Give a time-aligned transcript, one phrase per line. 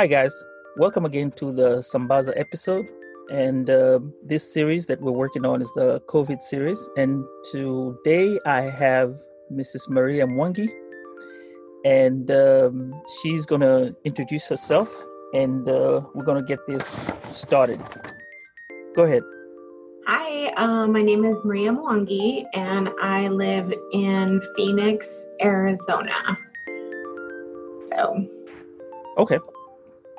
[0.00, 0.32] Hi, guys.
[0.78, 2.86] Welcome again to the Sambaza episode.
[3.30, 6.80] And uh, this series that we're working on is the COVID series.
[6.96, 7.22] And
[7.52, 9.14] today I have
[9.52, 9.90] Mrs.
[9.90, 10.70] Maria Mwangi,
[11.84, 14.90] and um, she's going to introduce herself
[15.34, 17.78] and uh, we're going to get this started.
[18.96, 19.22] Go ahead.
[20.06, 26.38] Hi, um, my name is Maria Mwangi, and I live in Phoenix, Arizona.
[27.92, 28.26] So,
[29.18, 29.38] Okay.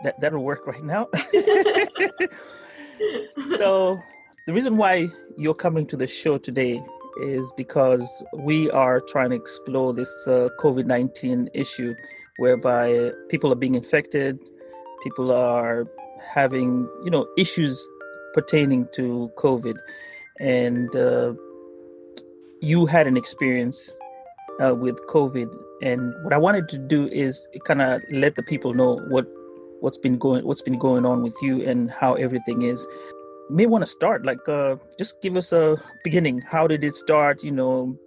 [0.03, 1.07] That, that'll work right now.
[3.57, 3.99] so,
[4.47, 6.81] the reason why you're coming to the show today
[7.21, 11.93] is because we are trying to explore this uh, COVID 19 issue
[12.37, 14.39] whereby people are being infected,
[15.03, 15.85] people are
[16.33, 17.79] having, you know, issues
[18.33, 19.75] pertaining to COVID.
[20.39, 21.33] And uh,
[22.61, 23.91] you had an experience
[24.63, 25.53] uh, with COVID.
[25.81, 29.27] And what I wanted to do is kind of let the people know what
[29.81, 32.87] what's been going what's been going on with you and how everything is
[33.49, 36.93] you may want to start like uh just give us a beginning how did it
[36.93, 37.97] start you know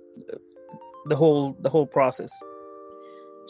[1.07, 2.33] the whole the whole process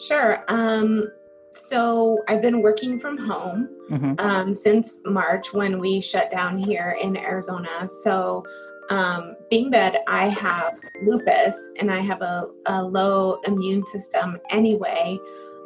[0.07, 0.43] sure.
[0.49, 1.09] Um,
[1.53, 6.97] so, I've been working from home hmm um, since March when we shut down here
[7.01, 7.87] in Arizona.
[8.03, 8.43] So,
[8.89, 15.17] um, being that I have lupus and I have a, a low immune system anyway,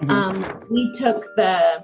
[0.04, 0.10] Mhm.
[0.12, 1.84] um, we took the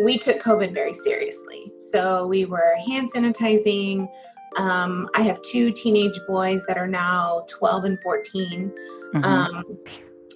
[0.00, 1.72] we took COVID very seriously.
[1.90, 4.08] So we were hand sanitizing.
[4.56, 8.72] Um, I have two teenage boys that are now 12 and 14,
[9.14, 9.24] Mhm.
[9.24, 9.78] um,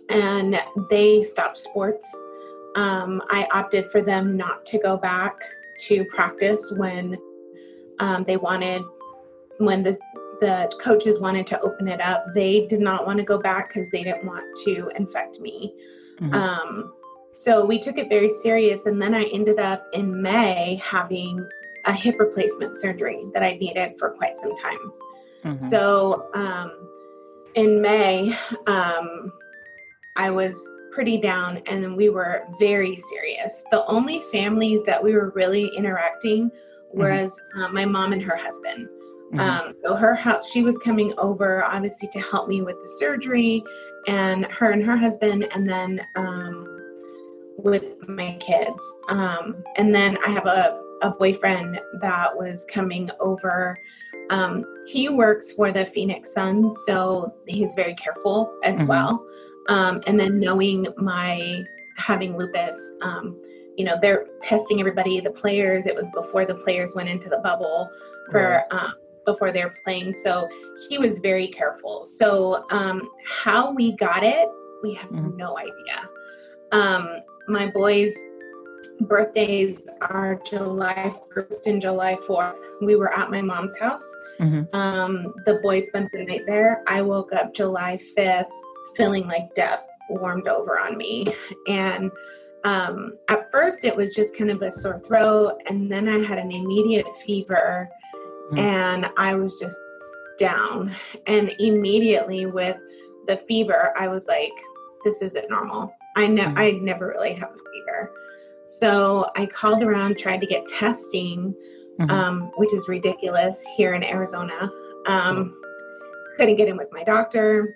[0.09, 2.07] and they stopped sports.
[2.77, 5.39] Um, I opted for them not to go back
[5.87, 7.17] to practice when
[7.99, 8.83] um, they wanted,
[9.59, 9.99] when the
[10.41, 12.27] the coaches wanted to open it up.
[12.35, 15.75] They did not want to go back because they didn't want to infect me.
[16.21, 16.35] Mhm.
[16.35, 16.93] Um,
[17.37, 21.47] so we took it very serious, and then I ended up in May having
[21.85, 24.93] a hip replacement surgery that I needed for quite some time.
[25.45, 25.71] Mhm.
[25.71, 26.73] So um,
[27.55, 28.37] in May,
[28.67, 29.33] um,
[30.17, 30.55] I was
[30.91, 33.63] pretty down, and we were very serious.
[33.71, 36.51] The only families that we were really interacting
[36.93, 38.89] was uh, my mom and her husband.
[39.33, 39.41] Mhm.
[39.41, 43.63] Um, so her house, she was coming over obviously to help me with the surgery,
[44.09, 46.76] and her and her husband, and then um,
[47.59, 48.83] with my kids.
[49.09, 53.79] Um, and then I have a, a boyfriend that was coming over.
[54.31, 58.87] Um, he works for the Phoenix Suns, so he's very careful as Mhm.
[58.87, 59.27] well.
[59.69, 61.65] Um, and then knowing my
[61.97, 63.41] having lupus, um,
[63.77, 65.87] you know, they're testing everybody, the players.
[65.87, 67.91] It was before the players went into the bubble
[68.31, 68.95] for um,
[69.25, 70.15] before they're playing.
[70.23, 70.49] So
[70.89, 72.05] he was very careful.
[72.05, 74.49] So um, how we got it,
[74.83, 75.37] we have Mhm.
[75.37, 76.09] no idea.
[76.73, 77.09] Um,
[77.49, 78.15] my boys'
[79.03, 82.55] birthdays are July 1st and July 4th.
[82.81, 84.07] We were at my mom's house.
[84.41, 84.69] Mhm.
[84.75, 86.83] Um, the boys spent the night there.
[86.87, 88.49] I woke up July 5th
[88.97, 91.27] feeling like death warmed over on me.
[91.69, 92.11] And
[92.65, 95.61] um, at first, it was just kind of a sore throat.
[95.67, 97.89] And then I had an immediate fever
[98.53, 98.59] Mm.
[98.59, 99.77] and I was just
[100.39, 100.95] down.
[101.27, 102.77] And immediately with
[103.27, 104.53] the fever, I was like,
[105.05, 105.93] this isn't normal.
[106.17, 106.59] I know Mhm.
[106.59, 108.13] I never really have a fever.
[108.67, 111.55] So I called around, tried to get testing,
[112.01, 112.11] Mhm.
[112.11, 114.71] um, which is ridiculous here in Arizona.
[115.07, 115.55] Um,
[116.37, 117.75] couldn't get in with my doctor.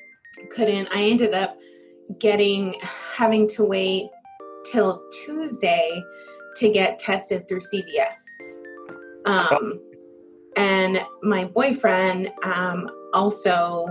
[0.50, 0.88] Couldn't.
[0.90, 1.56] I ended up
[2.18, 4.08] getting having to wait
[4.64, 6.02] till Tuesday
[6.56, 8.18] to get tested through CVS.
[9.26, 9.80] Um,
[10.56, 13.86] and my boyfriend um, also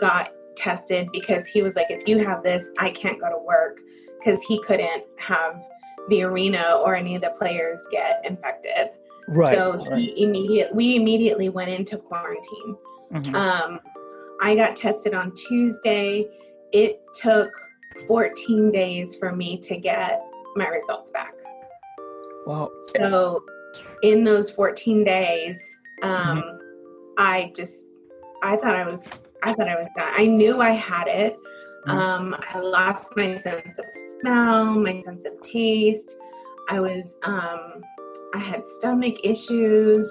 [0.00, 3.80] got tested because he was like, if you have this, I can't go to work
[4.28, 5.62] because he couldn't have
[6.08, 8.90] the arena or any of the players get infected.
[9.28, 9.54] right.
[9.54, 9.98] so right.
[9.98, 12.76] he immediate we immediately went into quarantine.
[13.12, 13.34] Mhm.
[13.34, 13.80] Um,
[14.40, 16.26] I got tested on Tuesday.
[16.72, 17.50] It took
[18.06, 20.22] 14 days for me to get
[20.56, 21.32] my results back.
[22.46, 22.70] Wow.
[22.96, 23.42] So
[24.02, 25.58] in those 14 days,
[26.02, 26.56] um, mm-hmm.
[27.16, 27.88] I just,
[28.42, 29.02] I thought I was,
[29.42, 30.12] I thought I was done.
[30.16, 31.37] I knew I had it.
[31.88, 31.98] Mm-hmm.
[31.98, 33.84] Um, I lost my sense of
[34.20, 36.16] smell, my sense of taste.
[36.68, 37.82] I was, um,
[38.34, 40.10] I had stomach issues.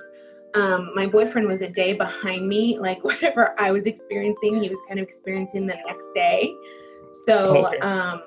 [0.55, 2.79] Um, my boyfriend was a day behind me.
[2.87, 6.53] Like whatever I was experiencing, he was kind of experiencing the next day.
[7.25, 7.77] So okay.
[7.79, 8.23] um,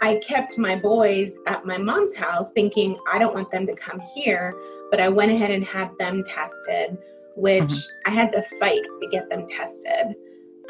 [0.00, 4.00] I kept my boys at my mom's house, thinking I don't want them to come
[4.14, 4.56] here.
[4.90, 6.98] But I went ahead and had them tested,
[7.36, 8.10] which mm-hmm.
[8.10, 10.16] I had to fight to get them tested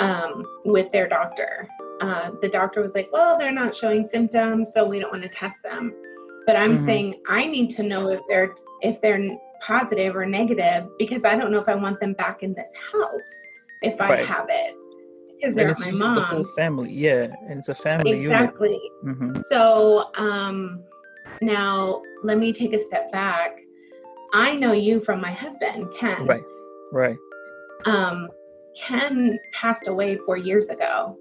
[0.02, 1.68] um, with their doctor.
[2.00, 5.28] Uh, the doctor was like, "Well, they're not showing symptoms, so we don't want to
[5.28, 5.94] test them."
[6.46, 6.86] But I'm mm-hmm.
[6.86, 9.24] saying I need to know if they're if they're
[9.60, 13.48] positive or negative because I don't know if I want them back in this house
[13.82, 14.26] if I right.
[14.26, 14.74] have it
[15.42, 16.14] because they're my mom.
[16.16, 18.80] The whole family, yeah, and it's a family exactly.
[19.04, 19.42] Mm-hmm.
[19.48, 20.82] So um,
[21.40, 23.58] now let me take a step back.
[24.34, 26.26] I know you from my husband, Ken.
[26.26, 26.42] Right,
[26.92, 27.16] right.
[27.84, 28.28] Um,
[28.76, 31.16] Ken passed away four years ago.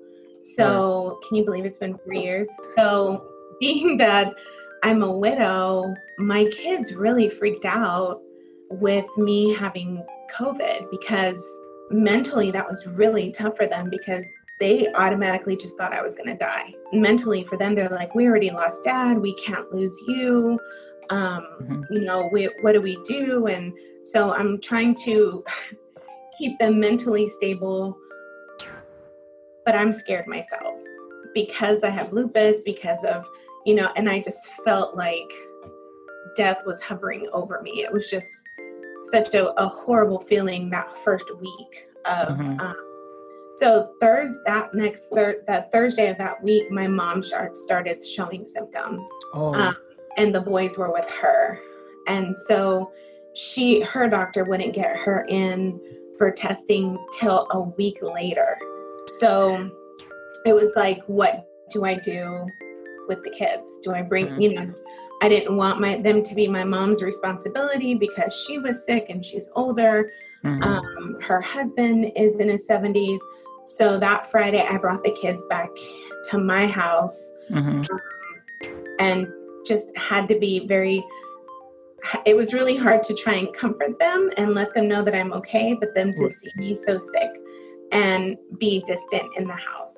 [0.55, 2.49] So can you believe it's been four years?
[2.75, 3.25] So
[3.59, 4.33] being that
[4.83, 8.21] I'm a widow, my kids really freaked out
[8.69, 10.03] with me having
[10.35, 11.37] COVID because
[11.89, 14.23] mentally that was really tough for them because
[14.59, 16.73] they automatically just thought I was going to die.
[16.93, 19.17] Mentally, for them, they're like, "We already lost dad.
[19.17, 20.59] We can't lose you.
[21.09, 21.93] Um, mm-hmm.
[21.93, 23.73] You know, we, what do we do?" And
[24.03, 25.43] so I'm trying to
[26.41, 27.97] keep them mentally stable,
[29.63, 30.75] but I'm scared myself
[31.35, 33.25] because I have lupus, because of
[33.65, 35.31] you know, and I just felt like
[36.35, 37.83] death was hovering over me.
[37.83, 38.27] It was just
[39.11, 42.59] such a, a horrible feeling that first week of mm-hmm.
[42.59, 42.75] um,
[43.57, 48.47] so Thursday that next thir- that Thursday of that week, my mom start, started showing
[48.47, 49.53] symptoms, oh.
[49.53, 49.75] um,
[50.17, 51.59] and the boys were with her,
[52.07, 52.91] and so
[53.35, 55.79] she her doctor wouldn't get her in
[56.21, 58.55] for testing till a week later.
[59.19, 59.71] So
[60.45, 62.47] it was like, what do I do
[63.07, 63.63] with the kids?
[63.81, 64.41] Do I bring mm-hmm.
[64.41, 64.71] you know?
[65.23, 69.25] I didn't want my them to be my mom's responsibility because she was sick and
[69.25, 70.11] she's older.
[70.45, 70.61] Mm-hmm.
[70.61, 73.17] Um, her husband is in his 70s.
[73.65, 75.69] So that Friday, I brought the kids back
[76.29, 77.81] to my house mm-hmm.
[77.81, 79.27] um, and
[79.65, 81.03] just had to be very,
[82.25, 85.33] it was really hard to try and comfort them and let them know that I'm
[85.33, 87.31] okay, but them to see me so sick
[87.91, 89.95] and be distant in the house.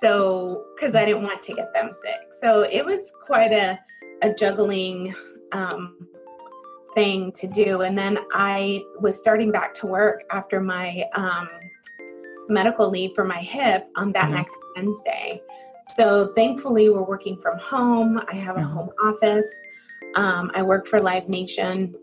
[0.00, 2.20] So, because I didn't want to get them sick.
[2.40, 3.78] So it was quite a,
[4.22, 5.14] a juggling
[5.52, 6.08] um,
[6.94, 7.82] thing to do.
[7.82, 11.48] And then I was starting back to work after my um,
[12.48, 14.34] medical leave for my hip on that mm-hmm.
[14.34, 15.40] next Wednesday.
[15.96, 18.20] So thankfully, we're working from home.
[18.28, 18.72] I have a mm-hmm.
[18.72, 19.48] home office.
[20.14, 21.94] Um, I work for Live Nation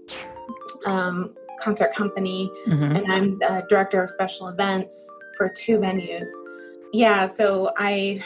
[0.86, 2.96] um, Concert Company, mm-hmm.
[2.96, 4.96] and I'm the director of special events
[5.38, 6.30] for two venues.
[6.92, 8.24] Yeah, so I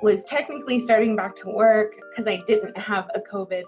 [0.00, 3.64] was technically starting back to work because I didn't have a COVID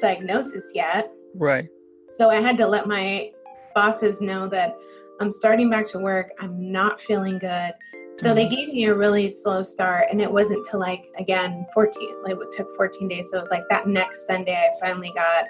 [0.00, 1.10] diagnosis yet.
[1.34, 1.68] Right.
[2.10, 3.30] So I had to let my
[3.74, 4.76] bosses know that
[5.20, 6.30] I'm starting back to work.
[6.40, 7.72] I'm not feeling good.
[8.18, 12.22] So they gave me a really slow start, and it wasn't till like again 14.
[12.24, 13.28] Like it took 14 days.
[13.30, 15.48] So it was like that next Sunday I finally got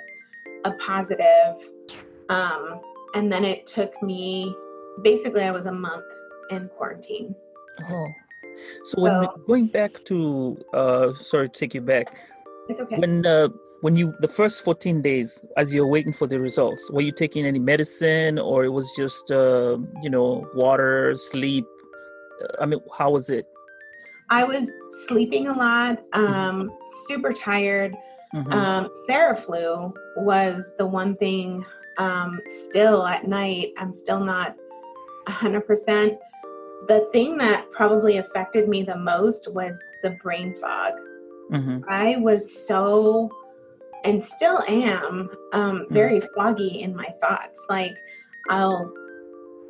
[0.64, 1.70] a positive.
[2.28, 2.80] Um,
[3.14, 4.54] and then it took me
[5.02, 6.04] basically I was a month
[6.50, 7.35] in quarantine.
[7.90, 8.08] Oh,
[8.85, 12.14] so when going back to uh, sorry to take you back.
[12.68, 12.99] It's okay.
[12.99, 13.49] When uh,
[13.82, 17.46] when you the first 14 days as you're waiting for the results were you taking
[17.46, 21.66] any medicine or it was just uh, you know water sleep
[22.61, 23.47] i mean how was it
[24.31, 24.71] i was
[25.07, 26.25] sleeping a lot mm-hmm.
[26.25, 26.71] um,
[27.07, 27.95] super tired
[28.35, 28.52] mm-hmm.
[28.52, 31.64] um, theraflu was the one thing
[31.99, 34.55] um, still at night i'm still not
[35.28, 36.19] 100%
[36.88, 40.93] the thing that probably affected me the most was the brain fog
[41.50, 41.81] mm-hmm.
[41.88, 43.31] i was so
[44.07, 45.95] and still am um, hmm.
[45.95, 46.28] very mm.
[46.35, 47.61] foggy in my thoughts.
[47.69, 47.95] Like
[48.49, 48.93] I'll,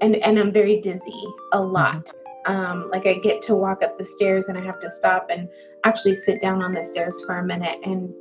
[0.01, 1.73] and and I'm very dizzy a mm-hmm.
[1.73, 2.13] lot.
[2.47, 5.49] Um, like I get to walk up the stairs and I have to stop and
[5.85, 8.13] actually sit down on the stairs for a minute and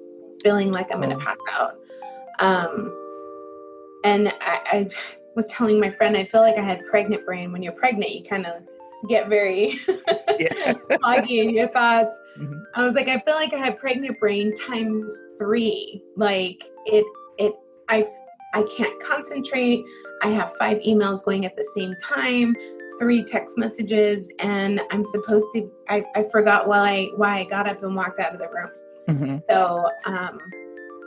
[0.43, 1.05] feeling like I'm oh.
[1.05, 1.79] going to pass out.
[2.39, 3.01] Um,
[4.03, 4.89] and I, I
[5.35, 7.51] was telling my friend I feel like I had pregnant brain.
[7.51, 8.63] When you're pregnant, you kind of
[9.07, 9.77] get very
[11.01, 12.15] foggy in your thoughts.
[12.39, 12.59] Mm-hmm.
[12.75, 16.01] I was like, I feel like I have pregnant brain times three.
[16.15, 17.05] Like it,
[17.37, 17.53] it,
[17.89, 18.07] I,
[18.53, 19.83] I can't concentrate.
[20.21, 22.55] I have five emails going at the same time,
[22.99, 25.71] three text messages, and I'm supposed to.
[25.89, 28.69] I, I forgot why I why I got up and walked out of the room.
[29.07, 29.37] Mm-hmm.
[29.49, 30.39] So, um,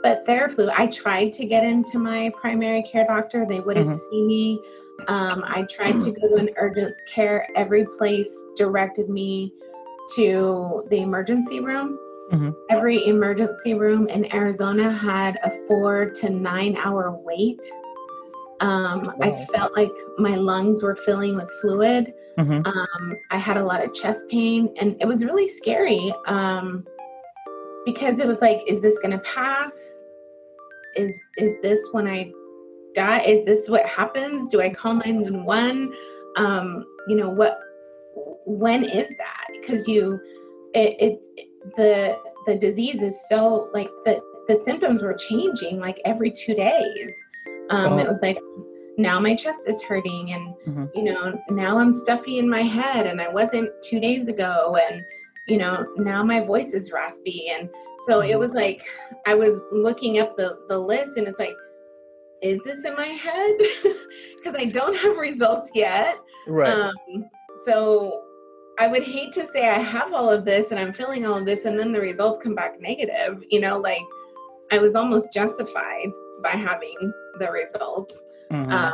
[0.01, 3.45] but Theraflu, I tried to get into my primary care doctor.
[3.45, 4.11] They wouldn't mm-hmm.
[4.11, 4.61] see me.
[5.07, 7.47] Um, I tried to go to an urgent care.
[7.55, 9.53] Every place directed me
[10.15, 11.97] to the emergency room.
[12.31, 12.51] Mm-hmm.
[12.69, 17.59] Every emergency room in Arizona had a four to nine hour wait.
[18.61, 19.15] Um, wow.
[19.21, 22.13] I felt like my lungs were filling with fluid.
[22.37, 22.65] Mm-hmm.
[22.65, 26.85] Um, I had a lot of chest pain, and it was really scary um,
[27.85, 29.73] because it was like, is this going to pass?
[30.95, 32.31] Is is this when I
[32.95, 33.21] die?
[33.21, 34.51] Is this what happens?
[34.51, 35.93] Do I call nine one one?
[36.37, 37.59] Um, you know what?
[38.45, 39.47] When is that?
[39.51, 40.19] Because you,
[40.73, 46.31] it, it the the disease is so like the the symptoms were changing like every
[46.31, 47.13] two days.
[47.69, 47.97] Um, oh.
[47.99, 48.37] It was like
[48.97, 50.85] now my chest is hurting, and mm-hmm.
[50.93, 55.03] you know now I'm stuffy in my head, and I wasn't two days ago, and
[55.47, 57.69] you know now my voice is raspy, and
[58.07, 58.39] so it mm-hmm.
[58.39, 58.83] was like
[59.25, 61.55] I was looking up the the list, and it's like,
[62.41, 63.57] is this in my head?
[64.37, 66.15] Because I don't have results yet.
[66.47, 66.71] Right.
[66.71, 67.25] Um,
[67.65, 68.23] so
[68.79, 71.45] I would hate to say I have all of this and I'm feeling all of
[71.45, 73.43] this and then the results come back negative.
[73.49, 74.01] You know, like
[74.71, 76.07] I was almost justified
[76.41, 78.25] by having the results.
[78.51, 78.71] Mm-hmm.
[78.71, 78.93] Um,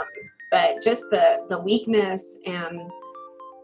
[0.51, 2.89] but just the the weakness and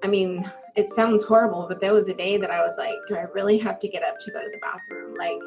[0.03, 3.15] I mean, it sounds horrible, but there was a day that I was like, do
[3.15, 5.15] I really have to get up to go to the bathroom?
[5.15, 5.39] Like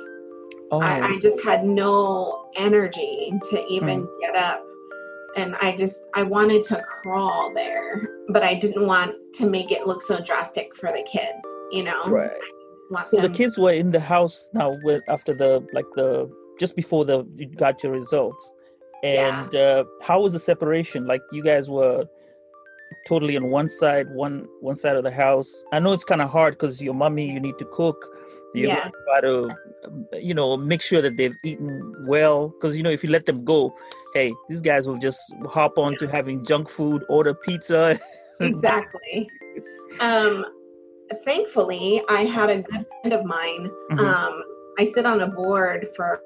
[0.71, 0.81] oh.
[0.81, 4.21] I, I, just had no energy to even mm.
[4.21, 4.65] get up
[5.37, 9.87] and I just I wanted to crawl there, but I didn't want to make it
[9.87, 12.07] look so drastic for the kids, you know.
[12.09, 12.31] Right.
[13.07, 16.77] So them- the kids were in the house now with after the like the just
[16.77, 18.53] before the you got your results.
[19.03, 19.61] And yeah.
[19.61, 21.07] uh, how was the separation?
[21.07, 22.07] Like you guys were
[23.07, 25.65] totally on one side, one one side of the house.
[25.73, 28.03] I know it's kind of hard because your mommy, you need to cook.
[28.55, 28.89] You yeah.
[29.09, 29.51] try to,
[30.13, 32.49] you know, make sure that they've eaten well.
[32.49, 33.75] Because you know, if you let them go,
[34.15, 37.99] hey, these guys will just hop on to having junk food, order pizza.
[38.41, 39.29] exactly.
[40.01, 40.47] Um,
[41.25, 43.71] thankfully, I had a good friend of mine.
[43.91, 43.99] Mm-hmm.
[43.99, 44.43] Um,
[44.79, 46.21] I sit on a board for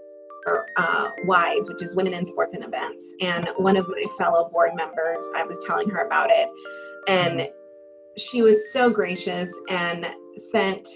[0.77, 3.05] uh, WISE, which is Women in Sports and Events.
[3.21, 6.49] And one of my fellow board members, I was telling her about it.
[7.07, 7.49] And
[8.17, 10.07] she was so gracious and
[10.51, 10.89] sent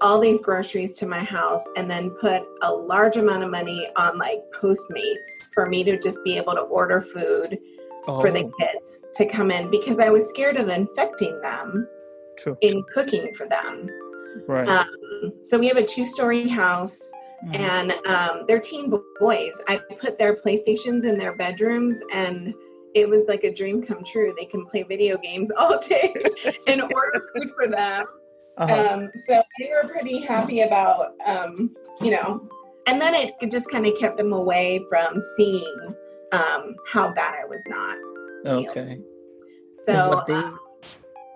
[0.00, 4.18] all these groceries to my house and then put a large amount of money on
[4.18, 7.58] like Postmates for me to just be able to order food
[8.06, 8.20] oh.
[8.20, 8.52] for the oh.
[8.60, 11.88] kids to come in because I was scared of infecting them
[12.38, 12.56] True.
[12.60, 13.88] in cooking for them.
[14.46, 14.68] Right.
[14.68, 17.10] Um, so we have a two story house.
[17.52, 19.52] And um, they're teen boys.
[19.68, 22.54] I put their PlayStations in their bedrooms and
[22.94, 24.34] it was like a dream come true.
[24.38, 26.14] They can play video games all day
[26.66, 28.06] and order food for them.
[28.58, 28.88] Uh-huh.
[28.94, 32.48] Um, so they were pretty happy about, um, you know,
[32.86, 35.94] and then it just kind of kept them away from seeing
[36.32, 37.98] um, how bad I was not.
[38.46, 38.98] Okay.
[39.82, 40.58] So, they, um,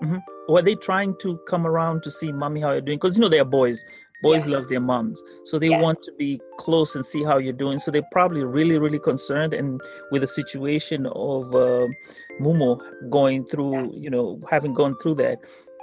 [0.02, 0.18] mm-hmm.
[0.48, 2.98] were they trying to come around to see mommy how you're doing?
[2.98, 3.84] Because you know they're boys.
[4.22, 4.56] Boys yeah.
[4.56, 5.80] love their moms, so they yeah.
[5.80, 7.78] want to be close and see how you're doing.
[7.78, 9.54] So they're probably really, really concerned.
[9.54, 11.88] And with the situation of uh,
[12.40, 13.98] Mumo going through, yeah.
[13.98, 15.38] you know, having gone through that,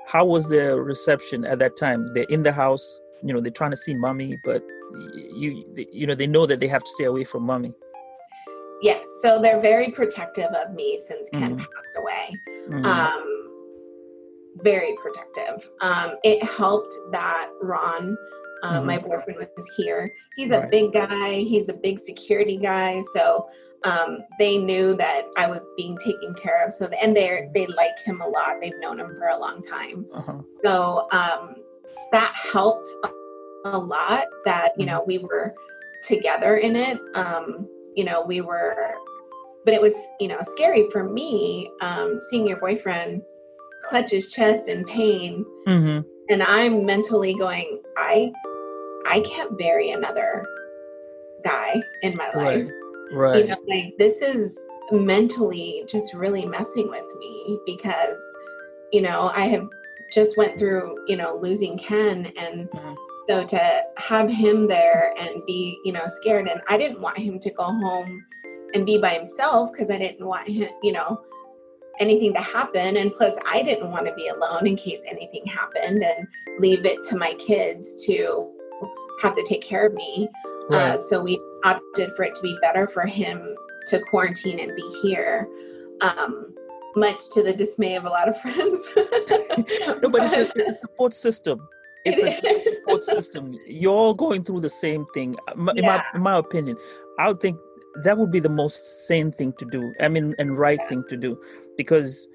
[0.08, 2.13] how was the reception at that time?
[2.13, 4.63] They're in the house, you know, they're trying to see mommy, but
[5.36, 7.74] you you know they know that they have to stay away from mommy.
[8.82, 11.60] Yes, so they're very protective of me since Ken mm-hmm.
[11.60, 12.39] passed away.
[12.70, 12.86] Mm-hmm.
[12.86, 13.37] Um,
[14.61, 15.69] very protective.
[15.81, 18.17] Um, it helped that Ron,
[18.63, 18.87] uh, mm-hmm.
[18.87, 20.11] my boyfriend, was here.
[20.35, 20.71] He's a right.
[20.71, 21.33] big guy.
[21.33, 23.01] He's a big security guy.
[23.13, 23.47] So
[23.83, 26.73] um, they knew that I was being taken care of.
[26.73, 28.55] So and they they like him a lot.
[28.61, 30.05] They've known him for a long time.
[30.13, 30.39] Uh-huh.
[30.63, 31.55] So um,
[32.11, 32.87] that helped
[33.65, 34.25] a lot.
[34.45, 35.07] That you know mm-hmm.
[35.07, 35.53] we were
[36.03, 36.99] together in it.
[37.15, 38.95] Um, you know we were,
[39.65, 43.21] but it was you know scary for me um, seeing your boyfriend
[43.89, 46.08] clutch his chest in pain, mm-hmm.
[46.29, 48.32] and I'm mentally going, I
[49.08, 50.46] I can't bury another
[51.44, 52.36] guy in my life.
[52.36, 52.67] Right.
[53.12, 53.46] Right.
[53.46, 54.58] You know, like this is
[54.91, 58.17] mentally just really messing with me because,
[58.91, 59.67] you know, I have
[60.13, 62.94] just went through, you know, losing Ken and mm-hmm.
[63.29, 67.39] so to have him there and be, you know, scared and I didn't want him
[67.39, 68.25] to go home
[68.74, 71.22] and be by himself because I didn't want him, you know,
[71.99, 76.03] anything to happen and plus I didn't want to be alone in case anything happened
[76.03, 76.27] and
[76.59, 78.51] leave it to my kids to
[79.21, 80.29] have to take care of me.
[80.71, 80.91] Uh, right.
[80.91, 83.55] Uh, so we opted for it to be better for him
[83.87, 85.47] to quarantine and be here.
[86.01, 86.53] Um,
[86.95, 88.87] much to the dismay of a lot of friends.
[88.95, 91.67] no, but it's a, it's a support system.
[92.05, 93.57] it's a support system.
[93.67, 95.35] You're all going through the same thing.
[95.55, 95.97] In, Yeah.
[95.97, 96.77] my, in my opinion,
[97.19, 97.59] I would think
[98.03, 99.93] that would be the most sane thing to do.
[99.99, 101.39] I mean, and right thing to do,
[101.77, 102.27] because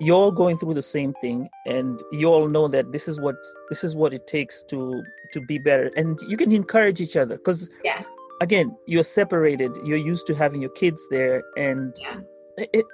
[0.00, 3.36] you're all going through the same thing, and you all know that this is what
[3.68, 7.36] this is what it takes to to be better, and you can encourage each other.
[7.36, 8.02] Because Yeah.
[8.40, 9.72] again, you're separated.
[9.84, 12.20] You're used to having your kids there, and Yeah.
[12.72, 12.86] it,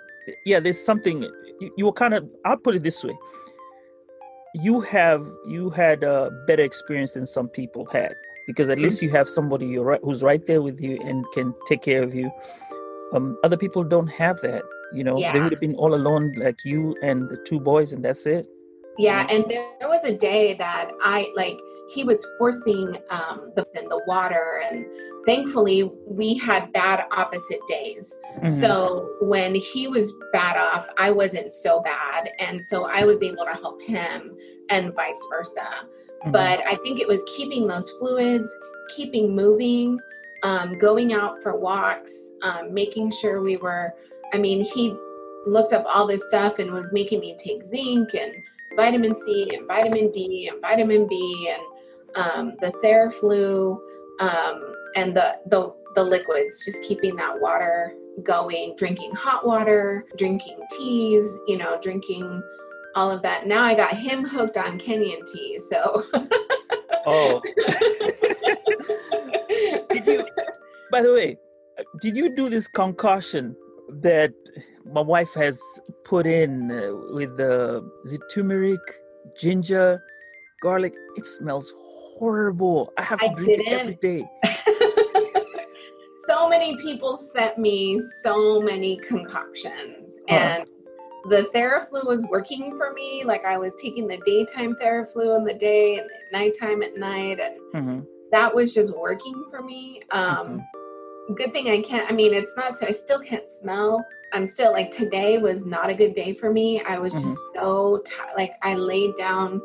[0.46, 1.22] yeah, there's something
[1.60, 2.28] you, you were kind of.
[2.44, 3.16] I'll put it this way
[4.54, 8.14] you have you had a better experience than some people had
[8.46, 11.54] because at least you have somebody you're right who's right there with you and can
[11.66, 12.30] take care of you
[13.12, 16.64] um other people don't have that you know they would have been all alone like
[16.64, 18.46] you and the two boys and that's it
[18.98, 21.58] Yeah, and there, was a day that I like
[21.94, 24.86] he was forcing um the in the water and
[25.26, 28.06] thankfully we had bad opposite days.
[28.40, 28.60] Mhm.
[28.60, 28.70] So
[29.20, 33.56] when he was bad off, I wasn't so bad and so I was able to
[33.64, 34.36] help him
[34.70, 35.68] and vice versa.
[36.26, 36.32] Mhm.
[36.32, 38.56] But I think it was keeping those fluids,
[38.94, 39.98] keeping moving,
[40.42, 42.12] um, going out for walks,
[42.42, 43.94] um, making sure we were.
[44.32, 44.96] I mean, he
[45.46, 48.32] looked up all this stuff and was making me take zinc and
[48.76, 51.62] vitamin C and vitamin D and vitamin B and
[52.16, 53.78] um, the Theraflu
[54.20, 56.64] um, and the the the liquids.
[56.64, 61.26] Just keeping that water going, drinking hot water, drinking teas.
[61.46, 62.42] You know, drinking
[62.94, 63.46] all of that.
[63.46, 65.58] Now I got him hooked on Kenyan tea.
[65.70, 66.04] So.
[67.06, 67.42] oh
[69.90, 70.26] did you
[70.90, 71.36] by the way
[72.00, 73.54] did you do this concoction
[74.00, 74.32] that
[74.90, 75.60] my wife has
[76.04, 78.80] put in uh, with the is it turmeric
[79.38, 80.02] ginger
[80.62, 81.72] garlic it smells
[82.16, 84.00] horrible i have to I drink it every didn't.
[84.00, 84.24] day
[86.26, 90.38] so many people sent me so many concoctions Uh-huh.
[90.38, 90.66] and
[91.30, 93.24] the Theraflu was working for me.
[93.24, 97.54] Like I was taking the daytime Theraflu in the day and nighttime at night, and
[97.74, 98.06] Mhm.
[98.32, 100.02] that was just working for me.
[100.10, 100.62] Um,
[101.36, 102.06] Good thing I can't.
[102.10, 102.82] I mean, it's not.
[102.82, 104.04] I still can't smell.
[104.34, 106.82] I'm still like today was not a good day for me.
[106.82, 109.58] I was just so ti like I laid down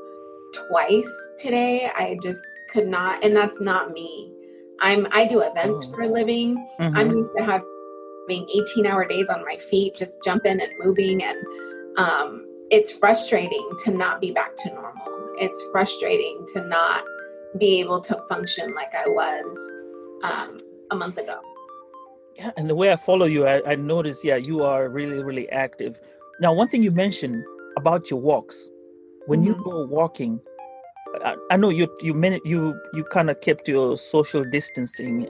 [0.54, 1.92] twice today.
[1.94, 2.40] I just
[2.72, 4.32] could not, and that's not me.
[4.80, 5.96] I'm I do events Oh.
[5.96, 6.56] for a living.
[6.80, 6.92] Mhm.
[6.96, 7.68] I'm used to having
[8.38, 11.24] 18 hour days on my feet, just jumping and moving.
[11.24, 11.38] And
[11.98, 15.30] um, it's frustrating to not be back to normal.
[15.40, 17.04] It's frustrating to not
[17.58, 19.58] be able to function like I was
[20.24, 20.62] um,
[20.92, 21.40] a month ago.
[22.38, 25.50] Yeah, and the way I follow you, I, I notice, yeah, you are really, really
[25.50, 26.00] active.
[26.40, 27.44] Now, one thing you mentioned
[27.78, 28.70] about your walks,
[29.26, 29.64] when you Mhm.
[29.64, 30.40] go walking,
[31.26, 35.28] I, I know you you meant you you kind of kept your social distancing.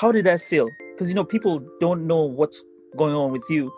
[0.00, 0.70] How did that feel?
[0.92, 2.64] Because you know people don't know what's
[2.96, 3.70] going on with you,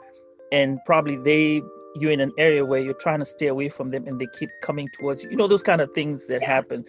[0.53, 1.61] and probably they
[1.97, 4.49] you're in an area where you're trying to stay away from them and they keep
[4.63, 6.83] coming towards you you know those kind of things that happen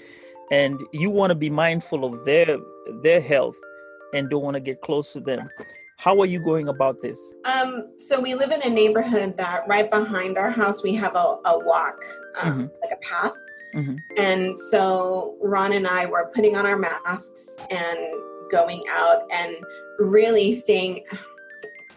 [0.50, 2.58] and you want to be mindful of their
[3.02, 3.60] their health
[4.14, 5.50] and don't want to get close to them
[5.98, 9.92] how are you going about this Um, so we live in a neighborhood that right
[9.92, 11.98] behind our house we have a, a walk,
[12.42, 13.34] um, like a path.
[13.76, 13.98] Mhm.
[14.18, 18.00] And so Ron and I were putting on our masks and
[18.54, 19.56] going out and
[20.00, 21.04] really staying.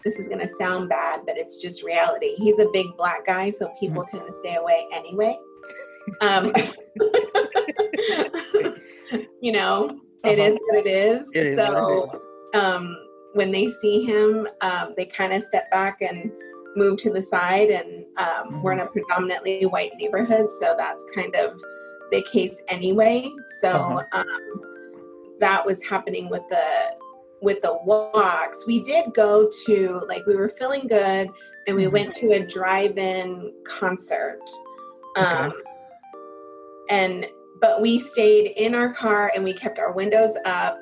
[0.05, 2.35] This is going to sound bad, but it's just reality.
[2.37, 5.37] He's a big black guy, so people tend to stay away anyway.
[6.21, 6.45] Um,
[9.41, 10.53] you know, it Uh-huh.
[10.53, 11.27] is what it is.
[11.35, 12.27] it is so it is.
[12.63, 12.97] um,
[13.35, 16.31] when they see him, um, they kind of step back and
[16.77, 17.71] move to the side.
[17.71, 21.61] And um, we're in a predominantly white neighborhood, so that's kind of
[22.13, 23.29] the case anyway.
[23.61, 23.71] So
[24.13, 24.25] Uh-huh.
[25.41, 26.97] That was happening with the
[27.43, 28.65] with the walks.
[28.67, 31.29] We did go to like we were feeling good,
[31.67, 31.93] and we Mhm.
[31.93, 34.41] went to a drive-in concert.
[35.19, 35.27] Okay.
[35.27, 35.53] Um,
[36.89, 37.27] and
[37.61, 40.79] but we stayed in our car and we kept our windows up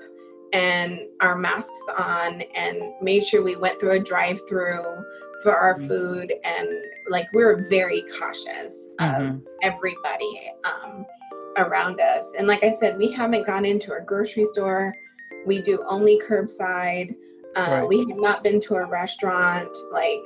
[0.52, 4.84] and our masks on and made sure we went through a drive-through
[5.42, 5.88] for our Mhm.
[5.88, 6.68] food and
[7.08, 9.42] like we were very cautious of Mhm.
[9.62, 11.06] everybody um,
[11.56, 12.34] around us.
[12.38, 14.94] And like i said we haven't gone into a grocery store.
[15.46, 17.14] We do only curbside.
[17.56, 17.88] Uh, Right.
[17.88, 19.74] we have not been to a restaurant.
[19.92, 20.24] Like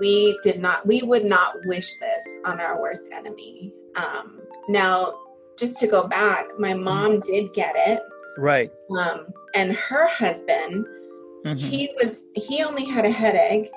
[0.00, 3.72] we did not we would not wish this on our worst enemy.
[3.96, 5.14] Um, now
[5.58, 8.00] just to go back my mom did get it.
[8.38, 8.70] Right.
[8.98, 10.86] Um, and her husband
[11.44, 11.56] Mhm.
[11.58, 13.70] he was he only had a headache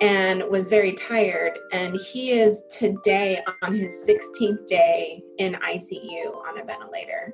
[0.00, 6.58] and was very tired and he is today on his 16th day in icu on
[6.58, 7.32] a ventilator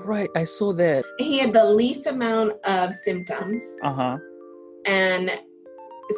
[0.00, 4.16] right i saw that he had the least amount of symptoms uh-huh
[4.86, 5.32] and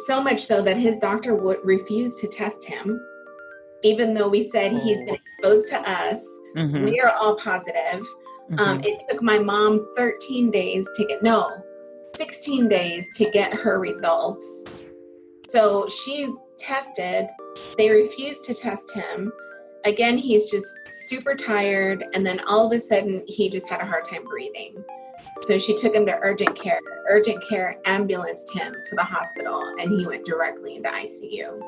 [0.05, 3.01] so much so that his doctor would refuse to test him,
[3.83, 4.79] even though we said oh.
[4.79, 6.23] he's been exposed to us.
[6.55, 6.85] Mm-hmm.
[6.85, 8.05] We are all positive.
[8.51, 8.59] Um, mm-hmm.
[8.59, 11.51] Um, it took my mom 13 days to get, no,
[12.15, 14.83] 16 days to get her results.
[15.49, 17.27] So she's tested.
[17.77, 19.31] They refused to test him.
[19.85, 20.67] Again, he's just
[21.07, 22.05] super tired.
[22.13, 24.83] And then all of a sudden, he just had a hard time breathing.
[25.43, 26.79] So she took him to urgent care.
[27.09, 31.59] Urgent care ambulanced him to the hospital, and he went directly into ICU.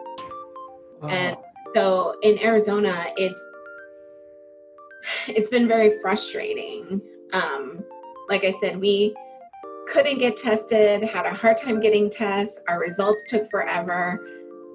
[1.02, 1.10] Wow.
[1.10, 1.38] And
[1.76, 3.44] so in Arizona, it's
[5.28, 7.02] it's been very frustrating.
[7.34, 7.84] Um,
[8.30, 9.16] like I said, we
[9.88, 12.60] couldn't get tested, had a hard time getting tests.
[12.68, 14.20] Our results took forever.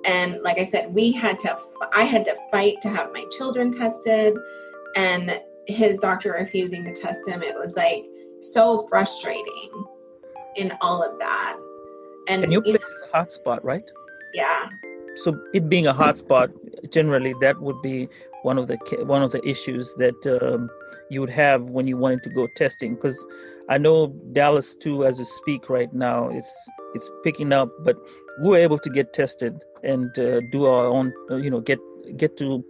[0.05, 1.59] And like I said, we had to,
[1.95, 4.37] I had to fight to have my children tested.
[4.95, 8.05] And his doctor refusing to test him, it was like
[8.40, 9.85] so frustrating
[10.57, 11.57] in all of that.
[12.29, 13.85] And, and your place is a hotspot, right?
[14.35, 14.69] Yeah.
[15.16, 16.53] So it being a hotspot,
[16.90, 18.09] generally that would be
[18.46, 18.78] one of the
[19.14, 20.70] one of the issues that um,
[21.11, 23.18] you would have when you wanted to go testing because
[23.68, 23.96] I know
[24.38, 26.52] Dallas too as we speak right now it's
[26.94, 27.96] it's picking up but
[28.40, 31.80] we were able to get tested and uh, do our own uh, you know get
[32.16, 32.64] get to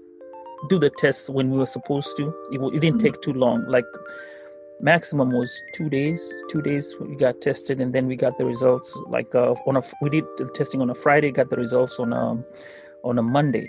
[0.71, 2.25] do the tests when we were supposed to.
[2.51, 3.91] It, it didn't take too long like
[4.81, 8.89] maximum was two days two days we got tested and then we got the results
[9.09, 12.13] like uh, on a we did the testing on a friday got the results on
[12.13, 12.45] a um,
[13.03, 13.67] on a monday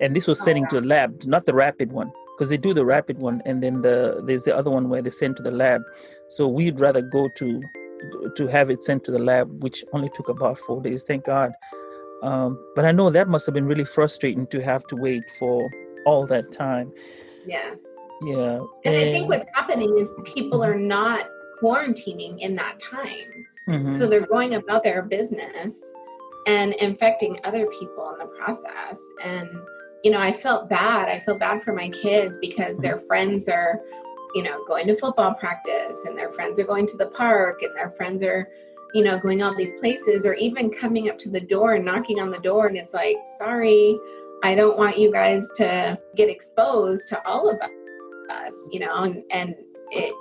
[0.00, 2.72] and this was oh, sending to the lab not the rapid one because they do
[2.72, 5.50] the rapid one and then the there's the other one where they send to the
[5.50, 5.82] lab.
[6.28, 7.62] So we'd rather go to
[8.34, 11.52] to have it sent to the lab which only took about four days thank god.
[12.22, 15.70] Um, but i know that must have been really frustrating to have to wait for
[16.06, 16.92] all that time.
[17.46, 17.80] Yes.
[18.22, 21.28] Yeah and, and i think what's happening is people are not
[21.62, 23.46] quarantining in that time.
[23.68, 23.92] Mm-hmm.
[23.92, 25.78] so they're going about their business
[26.46, 29.48] and infecting other people in the process and
[30.02, 31.08] you know, I felt bad.
[31.08, 33.06] I feel bad for my kids because their mm-hmm.
[33.06, 33.80] friends are,
[34.34, 37.76] you know, going to football practice and their friends are going to the park and
[37.76, 38.48] their friends are,
[38.94, 42.18] you know, going all these places or even coming up to the door and knocking
[42.20, 42.66] on the door.
[42.66, 43.98] And it's like, sorry,
[44.42, 49.22] I don't want you guys to get exposed to all of us, you know, and,
[49.30, 49.54] and
[49.90, 50.14] it,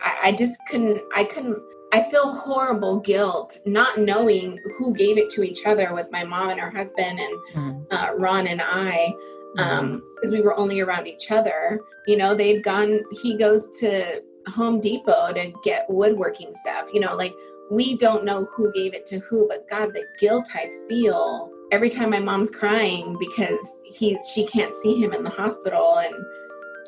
[0.00, 1.60] I, I just couldn't, I couldn't
[1.92, 6.50] I feel horrible guilt not knowing who gave it to each other with my mom
[6.50, 7.80] and her husband and mm-hmm.
[7.90, 9.12] uh, Ron and I
[9.58, 10.40] um because mm-hmm.
[10.40, 15.32] we were only around each other you know they'd gone he goes to home depot
[15.32, 17.34] to get woodworking stuff you know like
[17.70, 21.90] we don't know who gave it to who but god the guilt i feel every
[21.90, 26.14] time my mom's crying because he she can't see him in the hospital and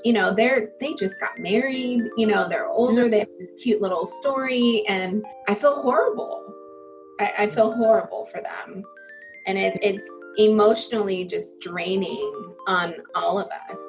[0.05, 3.81] you know they're they just got married you know they're older they have this cute
[3.81, 6.53] little story and i feel horrible.
[7.21, 8.85] I, I feel horrible for them.
[9.47, 13.81] And it, it's emotionally just draining on all of us.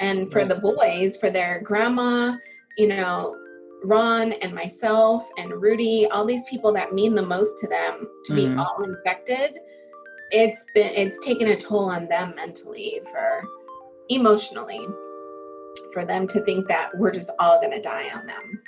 [0.00, 2.36] And for the boys for their grandma
[2.76, 3.36] you know
[3.82, 8.32] ron and myself and rudy all these people that mean the most to them to
[8.32, 8.54] mm-hmm.
[8.54, 9.58] be all infected
[10.30, 13.42] it's been it's taken a toll on them mentally for
[14.08, 14.86] emotionally
[15.92, 18.62] for them to think that we're just all going to die on them.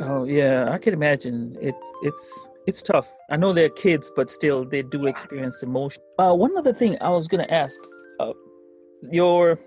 [0.00, 1.56] Oh yeah, I can imagine.
[1.60, 3.12] It's it's it's tough.
[3.30, 5.10] I know they're kids, but still they do yeah.
[5.10, 6.02] experience emotion.
[6.18, 7.78] Uh, one other thing I was going to ask,
[8.20, 8.32] uh,
[9.10, 9.58] your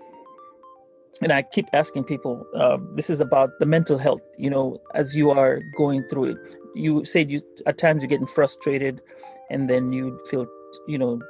[1.22, 2.44] and I keep asking people.
[2.54, 4.22] Uh, this is about the mental health.
[4.36, 6.38] You know, as you are going through it,
[6.74, 9.00] you said you at times you're getting frustrated,
[9.50, 10.46] and then you feel
[10.86, 11.20] you know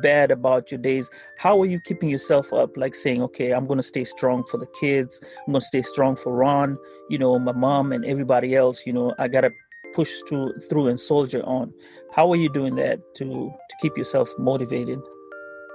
[0.00, 2.76] bad about your days how are you keeping yourself up?
[2.76, 5.20] Like saying okay i'm going to stay strong for the kids.
[5.46, 6.78] I'm going to stay strong for ron
[7.08, 9.50] you know my mom and everybody else you know i gotta
[9.92, 11.72] push through through and soldier on.
[12.12, 14.98] How are you doing that to to keep yourself motivated?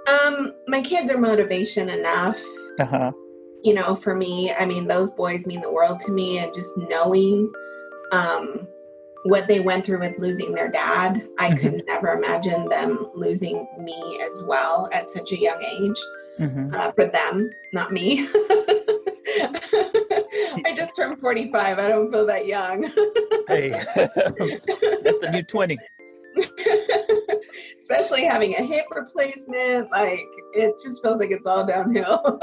[0.07, 2.41] Um my kids are motivation enough
[2.79, 3.11] uh-huh.
[3.63, 4.53] you know for me.
[4.53, 7.51] I mean those boys mean the world to me and just knowing
[8.11, 8.67] um
[9.23, 11.27] what they went through with losing their dad.
[11.39, 11.57] I mm-hmm.
[11.57, 15.97] could never imagine them losing me as well at such a young age.
[16.39, 16.73] Mm-hmm.
[16.73, 18.27] Uh, for them, not me.
[20.65, 21.79] I just turned 45.
[21.79, 22.83] I don't feel that young.
[23.47, 25.77] hey, that's the new 20.
[27.79, 32.39] Especially having a hip replacement, like it just feels like it's all downhill.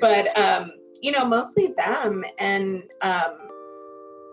[0.00, 3.41] but um, you know, mostly them and um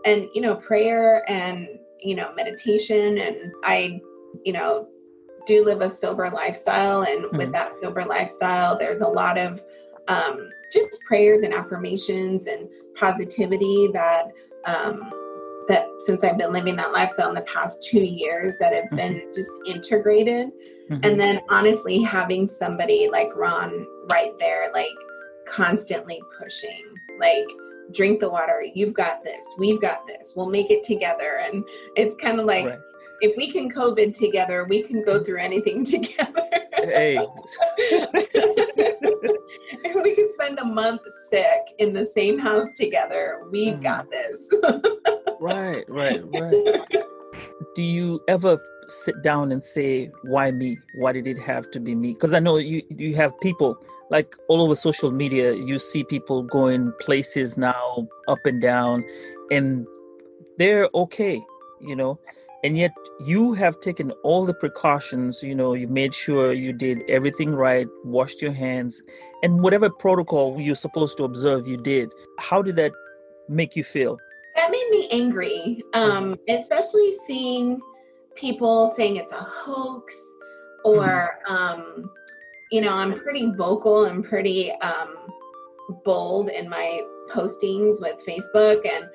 [0.06, 1.68] and you know prayer and
[2.02, 4.00] you know meditation and i
[4.46, 4.88] you know
[5.46, 7.38] do live a sober lifestyle and mm-hmm.
[7.38, 9.62] with that sober lifestyle there's a lot of
[10.08, 14.26] um, just prayers and affirmations and positivity that
[14.66, 15.12] um,
[15.70, 19.14] that since I've been living that lifestyle in the past two years that have been
[19.14, 19.34] mm-hmm.
[19.34, 20.50] just integrated.
[20.90, 21.00] Mm-hmm.
[21.04, 24.96] And then honestly, having somebody like Ron right there, like
[25.48, 26.84] constantly pushing,
[27.20, 27.46] like,
[27.94, 31.40] drink the water, you've got this, we've got this, we'll make it together.
[31.44, 31.64] And
[31.96, 32.80] it's kind of like, right.
[33.22, 36.48] if we can COVID together, we can go through anything together.
[36.76, 37.20] Hey.
[39.84, 43.84] if we can spend a month sick in the same house together, we've mm-hmm.
[43.84, 44.50] got this.
[45.40, 46.86] right, right, right.
[47.76, 50.78] Do you ever sit down and say, why me?
[50.96, 52.14] Why did it have to be me?
[52.14, 53.78] Because I know you you have people
[54.10, 59.04] like all over social media, you see people going places now up and down
[59.52, 59.86] and
[60.58, 61.42] they're okay,
[61.80, 62.20] you know
[62.64, 62.92] and yet
[63.26, 67.88] you have taken all the precautions you know you made sure you did everything right
[68.04, 69.02] washed your hands
[69.44, 72.92] and whatever protocol you're supposed to observe you did how did that
[73.48, 74.18] make you feel
[74.56, 76.60] that made me angry um, mm-hmm.
[76.60, 77.80] especially seeing
[78.36, 80.16] people saying it's a hoax
[80.84, 81.54] or mm-hmm.
[81.54, 82.12] um,
[82.72, 85.16] you know i'm pretty vocal and pretty um,
[86.04, 87.02] bold in my
[87.32, 89.06] postings with facebook and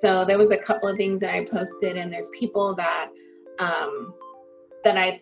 [0.00, 3.10] so there was a couple of things that I posted, and there's people that
[3.60, 4.12] um,
[4.82, 5.20] that I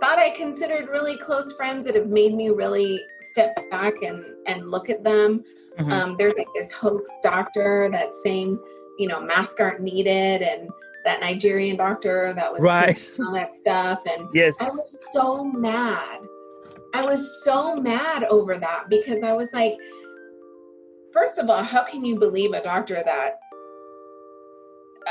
[0.00, 3.00] thought I considered really close friends that have made me really
[3.32, 5.44] step back and and look at them.
[5.78, 5.92] Mm-hmm.
[5.92, 8.58] Um, there's like this hoax doctor that's saying,
[8.98, 10.70] you know, masks aren't needed, and
[11.04, 14.02] that Nigerian doctor that was right all that stuff.
[14.06, 16.20] And yes, I was so mad.
[16.94, 19.74] I was so mad over that because I was like,
[21.12, 23.38] first of all, how can you believe a doctor that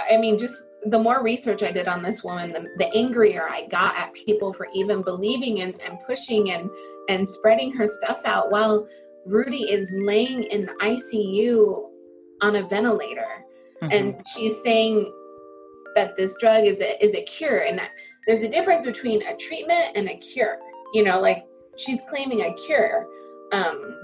[0.10, 3.67] I mean, just the more research I did on this woman, the, the angrier I
[3.67, 6.70] got at people for even believing and, and pushing and
[7.10, 8.88] and spreading her stuff out while
[9.26, 11.89] Rudy is laying in the ICU
[12.41, 13.46] on a ventilator.
[13.82, 13.91] Mm-hmm.
[13.91, 15.12] And she's saying
[15.96, 17.63] that this drug is a, is a cure.
[17.63, 17.82] And
[18.28, 20.58] there's a difference between a treatment and a cure.
[20.94, 21.46] You know, like
[21.82, 23.08] she's claiming a cure.
[23.52, 23.98] Um,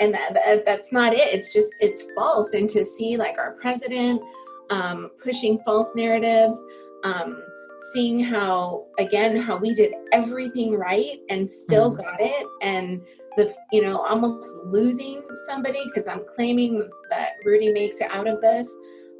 [0.00, 1.32] and that, that, that's not it.
[1.32, 2.54] It's just, it's false.
[2.54, 4.20] And to see like our president,
[4.70, 6.62] um, pushing false narratives,
[7.04, 7.42] um,
[7.92, 12.02] seeing how, again, how we did everything right and still mm-hmm.
[12.02, 12.46] got it.
[12.62, 13.02] And
[13.36, 18.40] the, you know, almost losing somebody because I'm claiming that Rudy makes it out of
[18.40, 18.68] this.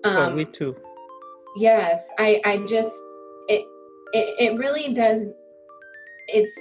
[0.04, 0.76] Um, oh, me too.
[1.56, 2.94] Yes, I, I just,
[3.48, 3.66] it,
[4.12, 5.26] it, it really does.
[6.28, 6.54] It's,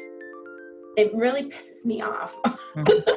[0.98, 2.36] it really pisses me off.
[2.46, 2.82] Mm-hmm.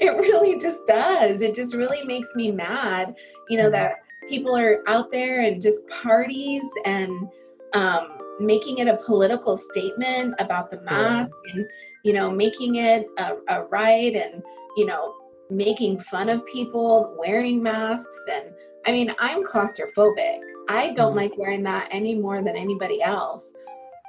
[0.00, 1.40] it really just does.
[1.40, 3.14] It just really makes me mad,
[3.48, 3.72] you know, mm-hmm.
[3.72, 3.96] that
[4.28, 7.28] people are out there and just parties and
[7.72, 11.52] um, making it a political statement about the mask yeah.
[11.52, 11.66] and
[12.02, 14.42] you know making it a, a right and
[14.76, 15.14] you know
[15.50, 18.46] making fun of people wearing masks and
[18.86, 23.52] i mean i'm claustrophobic i don't mm like wearing that any more than anybody else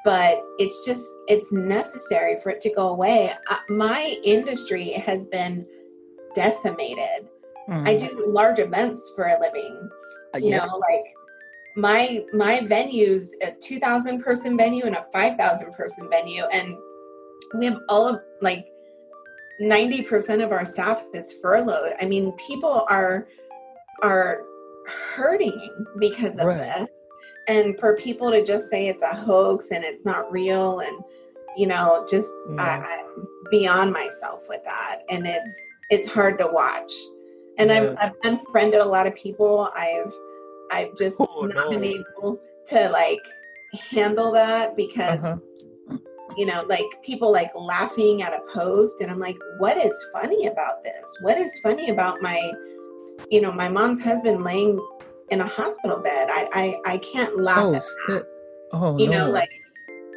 [0.04, 3.34] but it's just it's necessary for it to go away.
[3.50, 5.66] Uh, my industry has been
[6.36, 7.28] decimated.
[7.70, 9.90] Mm i do large events for a living
[10.34, 11.14] uh, you know, like
[11.76, 16.76] my my venues a 2000 person venue and a 5000 person venue and
[17.58, 18.66] we have all of like
[19.62, 21.94] 90% of our staff is furloughed.
[22.00, 23.28] I mean people are
[24.04, 24.42] are
[24.88, 26.58] hurting because of right.
[26.58, 26.90] this
[27.52, 31.04] and for people to just say it's a hoax and it's not real and
[31.58, 32.84] you know just yeah.
[32.88, 35.56] I, i'm beyond myself with that and it's
[35.90, 36.92] it's hard to watch
[37.58, 37.96] and yeah.
[37.98, 39.70] I've, I've unfriended a lot of people.
[39.76, 40.12] I've
[40.72, 41.80] I've just oh, not no.
[41.80, 43.20] been able to like
[43.92, 45.98] handle that because uh-huh.
[46.38, 50.48] you know like people like laughing at a post and I'm like what is funny
[50.48, 51.18] about this?
[51.22, 52.52] What is funny about my
[53.30, 54.80] you know my mom's husband laying
[55.32, 56.30] in a hospital bed?
[56.30, 58.26] I I, I can't laugh oh, at that.
[58.74, 59.26] Oh, you no.
[59.26, 59.50] know like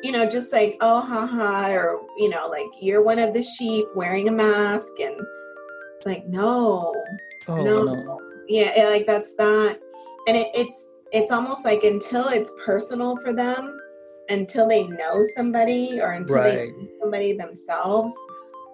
[0.02, 3.86] you know, just like, oh, haha, or, you know, like you're one of the sheep
[3.96, 5.18] wearing a mask and
[6.04, 6.94] it's like no
[7.48, 7.84] oh, no.
[7.84, 9.78] no yeah like that's not
[10.26, 13.78] and it, it's it's almost like until it's personal for them
[14.28, 16.54] until they know somebody or until right.
[16.54, 18.12] they know somebody themselves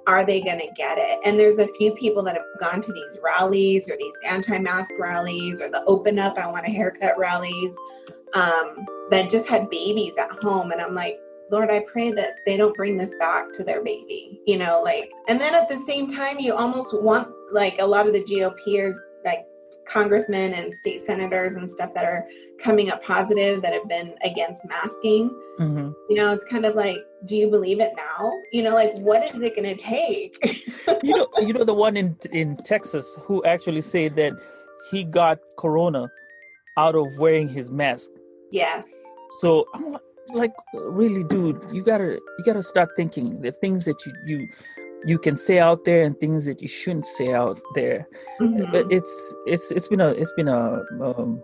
[0.06, 2.92] are they going to get it and there's a few people that have gone to
[2.92, 7.74] these rallies or these anti-mask rallies or the open up i want a haircut rallies
[8.34, 11.18] um, that just had babies at home and i'm like
[11.50, 15.10] Lord, I pray that they don't bring this back to their baby, you know, like,
[15.26, 18.94] and then at the same time, you almost want, like, a lot of the GOPers,
[19.24, 19.44] like
[19.88, 22.24] congressmen and state senators and stuff that are
[22.62, 25.30] coming up positive that have been against masking.
[25.58, 25.90] Mm-hmm.
[26.08, 28.32] You know, it's kind of like, do you believe it now?
[28.52, 30.36] You know, like, what is it going to take?
[31.02, 34.32] you know, you know, the one in in Texas who actually said that
[34.90, 36.10] he got corona
[36.76, 38.10] out of wearing his mask
[38.50, 38.88] Yes.
[39.38, 39.96] So I'm
[40.32, 44.48] like, really, dude, you gotta you gotta start thinking the things that you you
[45.04, 48.08] you can say out there and things that you shouldn't say out there.
[48.40, 48.70] Mhm.
[48.72, 51.42] But it's it's it's been a it's been a um,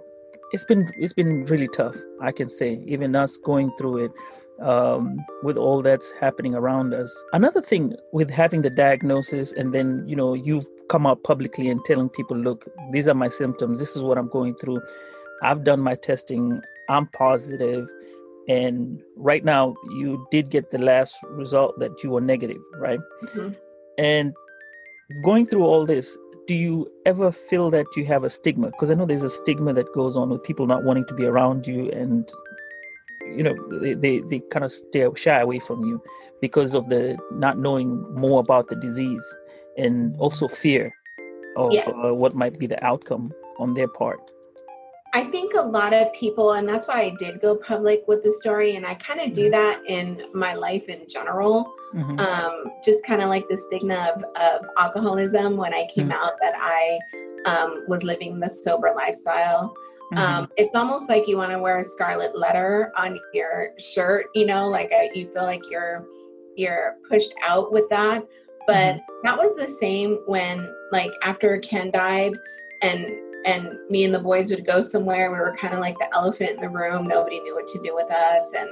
[0.52, 1.96] it's been it's been really tough.
[2.20, 4.12] I can say even us going through it
[4.60, 7.24] um, with all that's happening around us.
[7.32, 11.84] Another thing with having the diagnosis and then you know you come out publicly and
[11.84, 13.78] telling people, look, these are my symptoms.
[13.78, 14.80] This is what I'm going through.
[15.42, 16.60] I've done my testing.
[16.88, 17.88] I'm positive.
[18.48, 23.00] And right now, you did get the last result that you were negative, right?
[23.24, 23.56] Mhm.
[23.98, 24.34] And
[25.24, 26.16] going through all this,
[26.46, 28.68] do you ever feel that you have a stigma?
[28.68, 31.26] Because I know there's a stigma that goes on with people not wanting to be
[31.26, 32.28] around you and
[33.34, 36.02] you know they, they, kind of stay shy away from you
[36.40, 39.24] because of the not knowing more about the disease
[39.76, 40.92] and also fear
[41.56, 44.20] of uh, what might be the outcome on their part.
[45.14, 48.30] I think a lot of people, and that's why I did go public with the
[48.32, 51.72] story, and I kind of do that in my life in general.
[51.94, 52.20] Mhm.
[52.20, 56.12] Um, just kind of like the stigma of, of alcoholism when I came Mhm.
[56.12, 56.98] out that I
[57.46, 59.72] um, was living the sober lifestyle.
[60.12, 60.18] Mhm.
[60.18, 64.46] Um, it's almost like you want to wear a scarlet letter on your shirt, you
[64.46, 66.04] know, like uh you feel like you're
[66.56, 68.22] you're pushed out with that.
[68.66, 72.32] But that was the same when, like, after Ken died,
[72.82, 73.06] and
[73.44, 75.30] and me and the boys would go somewhere.
[75.30, 77.06] We were kind of like the elephant in the room.
[77.06, 78.68] Nobody knew what to do with us, and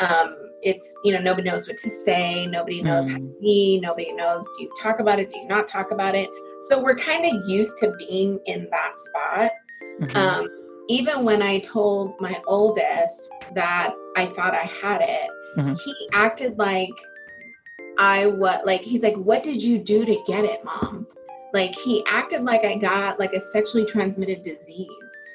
[0.00, 2.46] um, it's you know nobody knows what to say.
[2.46, 3.40] Nobody knows how to Mm.
[3.40, 3.80] be.
[3.82, 5.28] Nobody knows do you talk about it?
[5.30, 6.30] Do you not talk about it?
[6.68, 9.52] So we're kind of used to being in that spot.
[10.00, 10.16] Mhm.
[10.16, 10.48] Um,
[10.88, 15.78] even when I told my oldest that I thought I had it, Mhm.
[15.80, 16.92] he acted like
[17.98, 21.06] I what like he's like, "What did you do to get it, mom?"
[21.52, 24.88] Like he acted like I got like a sexually transmitted disease.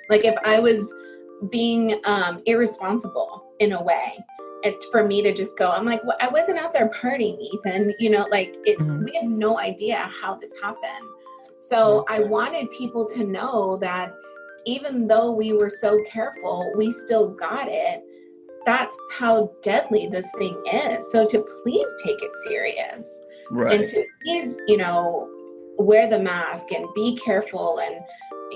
[0.09, 0.93] Like if I was
[1.49, 4.17] being um, irresponsible in a way.
[4.61, 7.93] It, for me to just go, I'm like, well, I wasn't out there partying, Ethan.
[7.97, 9.05] You know, like it, Mhm.
[9.05, 11.05] we have no idea how this happened.
[11.59, 14.13] So I wanted people to know that
[14.65, 18.01] even though we were so careful, we still got it.
[18.65, 21.09] That's how deadly this thing is.
[21.11, 23.73] So to please take it serious right.
[23.79, 25.29] and to please, you know,
[25.77, 27.95] wear the mask and be careful and,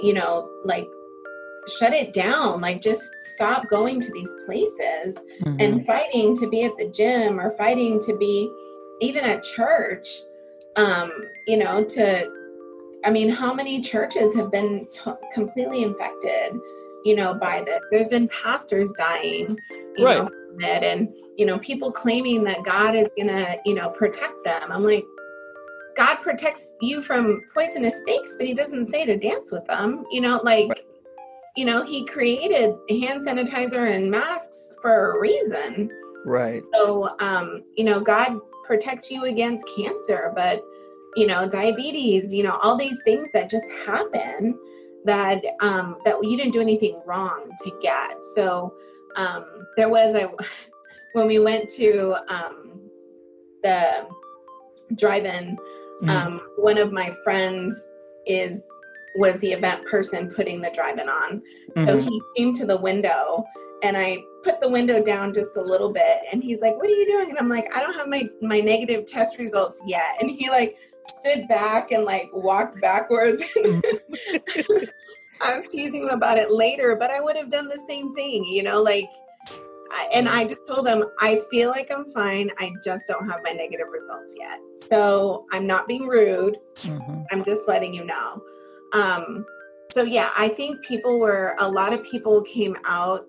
[0.03, 0.85] you know, like
[1.79, 2.59] shut it down.
[2.59, 3.01] Like just
[3.35, 5.55] stop going to these places Mhm.
[5.59, 8.51] and fighting to be at the gym or fighting to be
[9.01, 10.07] even at church
[10.75, 11.11] um
[11.47, 12.27] you know to
[13.05, 16.53] i mean how many churches have been t- completely infected
[17.03, 19.57] you know by this there's been pastors dying
[19.97, 20.17] you Right.
[20.19, 24.43] know from it and you know people claiming that god is gonna you know protect
[24.43, 25.03] them i'm like
[25.97, 30.21] god protects you from poisonous snakes but he doesn't say to dance with them you
[30.21, 30.85] know like Right.
[31.55, 35.91] you know he created hand sanitizer and masks for a reason
[36.25, 36.63] right.
[36.73, 40.63] so, um, you know, God protects you against cancer, but,
[41.15, 44.57] you know, diabetes, you know, all these things that just happen
[45.05, 48.15] that um, that you didn't do anything wrong to get.
[48.35, 48.73] So,
[49.15, 49.45] um,
[49.77, 50.29] there was a
[51.13, 52.81] when we went to um,
[53.63, 54.07] the
[54.95, 55.57] drive-in.
[56.01, 56.09] Mhm.
[56.09, 57.79] Um, one of my friends
[58.25, 58.61] is
[59.15, 61.41] was the event person putting the drive-in on.
[61.85, 62.03] So Mhm.
[62.03, 63.45] he came to the window
[63.83, 66.95] and I put the window down just a little bit and he's like, What are
[66.95, 67.29] you doing?
[67.29, 70.15] And I'm like, I don't have my, my negative test results yet.
[70.19, 73.43] And he like stood back and like walked backwards.
[75.41, 78.45] I was teasing him about it later, but I would have done the same thing,
[78.45, 79.09] you know, like
[79.91, 82.49] I, and I just told him, I feel like I'm fine.
[82.57, 84.59] I just don't have my negative results yet.
[84.79, 86.57] So I'm not being rude.
[86.77, 87.25] Mhm.
[87.31, 88.41] I'm just letting you know.
[88.93, 89.45] Um,
[89.91, 93.27] so yeah, I think people were a lot of people came out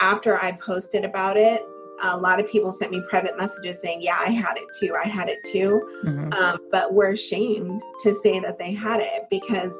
[0.00, 1.62] after I posted about it.
[2.02, 4.94] A lot of people sent me private messages saying, "Yeah, I had it too.
[5.02, 6.34] I had it too," Mhm.
[6.34, 9.72] um, but were ashamed to say that they had it because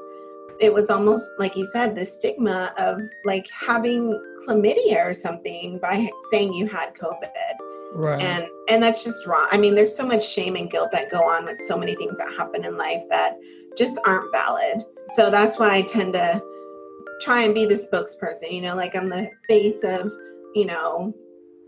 [0.60, 4.12] it was almost like you said the stigma of like having
[4.46, 7.30] chlamydia or something by saying you had COVID
[7.94, 8.22] Right.
[8.22, 11.28] and and that's just wrong i mean there's so much shame and guilt that go
[11.28, 13.38] on with so many things that happen in life that
[13.76, 16.42] just aren't valid so that's why i tend to
[17.20, 20.10] try and be the spokesperson you know like i'm the face of
[20.54, 21.12] you know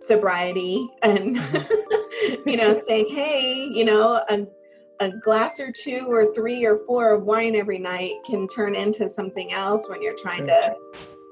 [0.06, 1.36] sobriety and
[2.46, 4.46] you know saying hey you know a,
[5.00, 9.08] a glass or two or three or four of wine every night can turn into
[9.08, 10.74] something else when you're trying to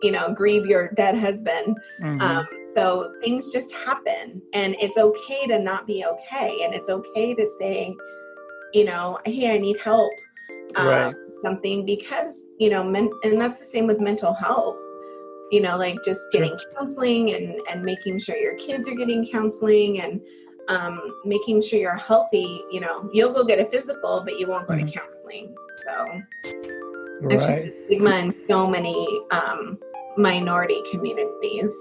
[0.03, 2.20] you know grieve your dead husband Mhm.
[2.20, 7.35] um, so things just happen, and it's okay to not be okay, and it's okay
[7.35, 7.95] to say,
[8.73, 10.11] you know, hey, I need help,
[10.77, 11.14] um, Right.
[11.45, 14.77] something because you know, men- and that's the same with mental health.
[15.53, 20.00] You know, like just getting counseling and and making sure your kids are getting counseling
[20.00, 20.20] and
[20.68, 22.62] um, making sure you're healthy.
[22.72, 24.86] You know, you'll go get a physical, but you won't go Mhm.
[24.86, 25.55] to counseling.
[25.84, 25.94] So
[27.30, 28.96] it's just a stigma in so many
[29.30, 29.78] um,
[30.16, 31.72] minority communities.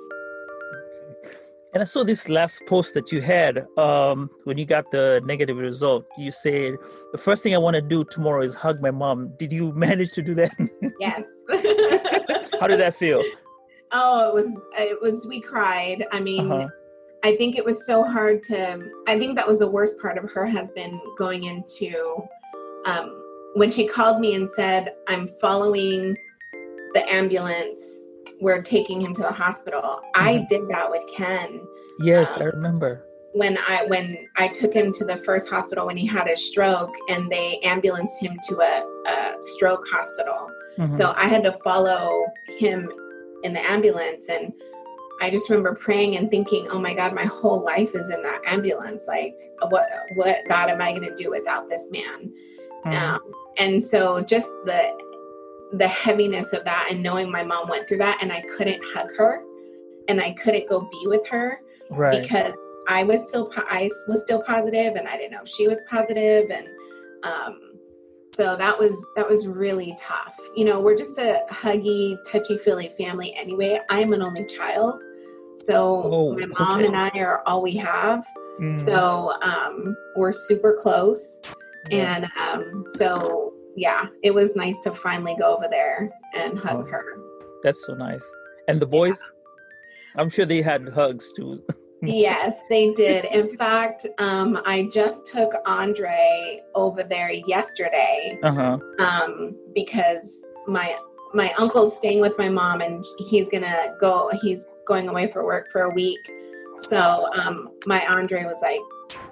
[1.74, 5.58] And I saw this last post that you had um, when you got the negative
[5.58, 6.06] result.
[6.18, 6.76] You said
[7.14, 9.32] the first thing I want to do tomorrow is hug my mom.
[9.38, 10.52] Did you manage to do that?
[11.00, 11.24] Yes.
[12.60, 13.24] How did that feel?
[13.94, 16.06] Oh, it was it was we cried.
[16.12, 16.68] I mean, Uh-huh.
[17.24, 20.32] I think it was so hard to I think that was the worst part of
[20.32, 22.24] her husband going into
[22.86, 23.18] um
[23.56, 26.16] when she called me and said, I'm following
[26.94, 27.82] the ambulance,
[28.40, 30.00] we're taking him to the hospital.
[30.16, 30.48] I Mhm.
[30.48, 31.62] did that with Ken
[32.00, 33.06] Yes, Um, I remember.
[33.34, 36.94] when I when I took him to the first hospital when he had a stroke
[37.10, 38.74] and they ambulanced him to a,
[39.14, 40.50] a stroke hospital.
[40.80, 40.94] Mhm.
[40.98, 42.26] So I had to follow
[42.58, 42.90] him
[43.44, 44.54] in the ambulance and
[45.22, 48.42] I just remember praying and thinking, "Oh my God, my whole life is in that
[48.46, 49.04] ambulance.
[49.08, 49.36] Like,
[49.70, 52.34] what, what God am I going to do without this man?"
[52.86, 52.94] Mhm.
[52.94, 53.22] Um,
[53.58, 54.92] and so, just the
[55.74, 59.10] the heaviness of that, and knowing my mom went through that, and I couldn't hug
[59.18, 59.44] her,
[60.08, 61.62] and I couldn't go be with her
[61.92, 62.24] right.
[62.24, 62.54] because
[62.88, 66.68] I was still I was still positive, and I didn't know she was positive, and
[67.24, 67.71] um,
[68.34, 70.36] so that was that was really tough.
[70.56, 73.80] You know, we're just a huggy, touchy feely family anyway.
[73.90, 75.02] I'm an only child,
[75.58, 76.88] so Oh, my mom okay.
[76.88, 78.26] and I are all we have.
[78.60, 78.78] Mm.
[78.84, 81.42] So um, we're super close,
[81.90, 82.16] Yeah.
[82.16, 86.92] and um, so yeah, it was nice to finally go over there and hug Oh.
[86.92, 87.06] her.
[87.64, 88.26] that's so nice.
[88.68, 89.18] And the boys,
[90.18, 91.64] I'm sure they had hugs too.
[92.02, 93.26] yes, they did.
[93.26, 98.78] In fact, um, I just took Andre over there yesterday Uh huh.
[99.00, 100.98] um, because my
[101.34, 104.30] my uncle's staying with my mom, and he's gonna go.
[104.42, 106.20] He's going away for work for a week.
[106.90, 108.80] So um, my Andre was like,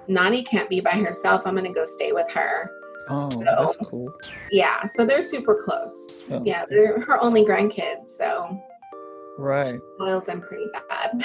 [0.08, 1.42] "Nani can't be by herself.
[1.44, 2.70] I'm gonna go stay with her."
[3.10, 4.08] Oh, So- that's cool.
[4.52, 6.22] Yeah, so they're super close.
[6.30, 6.38] Oh.
[6.44, 8.58] Yeah, they're her only grandkids, so
[9.40, 9.80] Right.
[9.96, 11.24] spoils them pretty bad.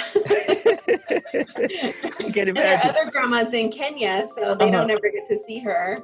[2.18, 2.90] I can And imagine.
[2.90, 4.70] other grandma's in Kenya, so they Uh-huh.
[4.78, 6.00] don't ever get to see her.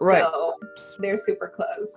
[0.00, 0.22] Right.
[0.24, 0.54] So
[0.98, 1.92] they're super close.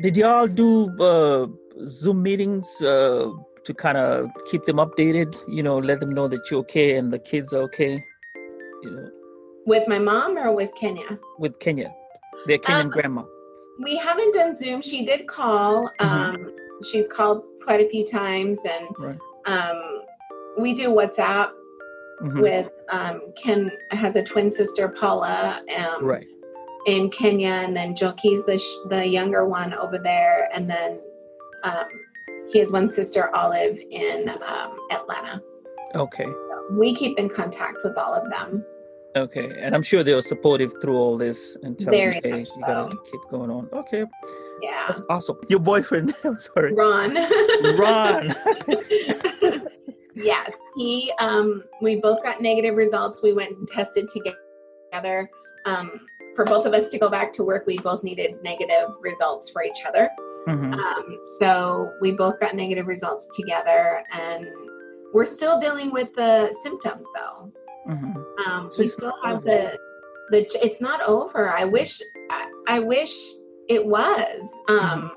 [0.00, 1.46] Did y'all do uh,
[1.86, 3.30] Zoom meetings uh,
[3.64, 5.36] to kind of keep them updated?
[5.46, 8.02] You know, let them know that you're okay and the kids are okay.
[8.82, 9.08] You know,
[9.66, 11.18] With my mom or with Kenya?
[11.38, 11.92] with Kenya,
[12.46, 13.22] their Kenyan Um, grandma.
[13.82, 14.80] We haven't done Zoom.
[14.80, 15.90] She did call.
[16.00, 16.06] Mhm.
[16.06, 16.52] Um,
[16.90, 19.18] she's called quite a few times, and Right.
[19.44, 20.00] um,
[20.56, 21.50] we do WhatsApp
[22.22, 22.40] Mhm.
[22.40, 25.60] with um, Ken has a twin sister, Paula.
[25.78, 26.26] Um, Right.
[26.86, 30.98] in Kenya, and then Joki's the sh- the younger one over there, and then
[31.64, 31.84] um,
[32.50, 35.42] he has one sister, Olive, in um, Atlanta.
[35.94, 36.26] Okay.
[36.70, 38.64] We keep in contact with all of them.
[39.22, 39.52] Okay.
[39.58, 42.96] And I'm sure they were supportive through all this and telling you, hey, you gotta
[43.10, 43.68] keep going on.
[43.72, 44.04] Okay.
[44.62, 45.38] Yeah, That's awesome.
[45.48, 46.74] Your boyfriend, I'm sorry.
[46.74, 47.14] Ron.
[47.76, 48.34] Ron.
[50.14, 51.12] yes, he.
[51.18, 53.20] Um, we both got negative results.
[53.22, 55.30] We went and tested together.
[55.64, 56.00] Um,
[56.34, 59.62] for both of us to go back to work, we both needed negative results for
[59.62, 60.08] each other.
[60.46, 60.74] Mhm.
[60.74, 64.48] Um, so we both got negative results together, and
[65.12, 67.52] we're still dealing with the symptoms, though.
[67.88, 68.46] Mhm.
[68.46, 69.78] Um, we still have the
[70.30, 70.46] the.
[70.64, 71.50] It's not over.
[71.50, 72.00] I wish.
[72.30, 73.12] I, I wish
[73.68, 74.42] it was.
[74.68, 75.14] Um, Mm-hmm.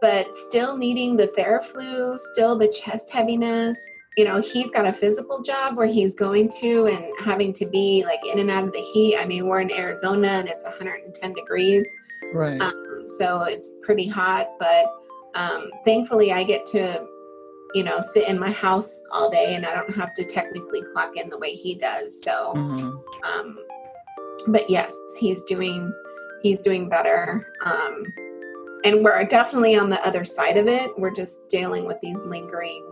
[0.00, 3.76] But still needing the Theraflu, still the chest heaviness.
[4.16, 8.02] You know, he's got a physical job where he's going to and having to be
[8.06, 9.18] like in and out of the heat.
[9.18, 11.86] I mean, we're in Arizona and it's 110 degrees.
[12.32, 12.58] Right.
[12.60, 14.86] Um, so it's pretty hot, but
[15.34, 17.04] um, thankfully I get to,
[17.74, 21.16] you know, sit in my house all day and I don't have to technically clock
[21.16, 22.20] in the way he does.
[22.22, 23.02] So, Mhm.
[23.24, 23.58] um,
[24.48, 25.92] but yes, he's doing,
[26.42, 27.46] he's doing better.
[27.64, 28.12] Um,
[28.84, 30.90] and we're definitely on the other side of it.
[30.98, 32.84] We're just dealing with these lingering.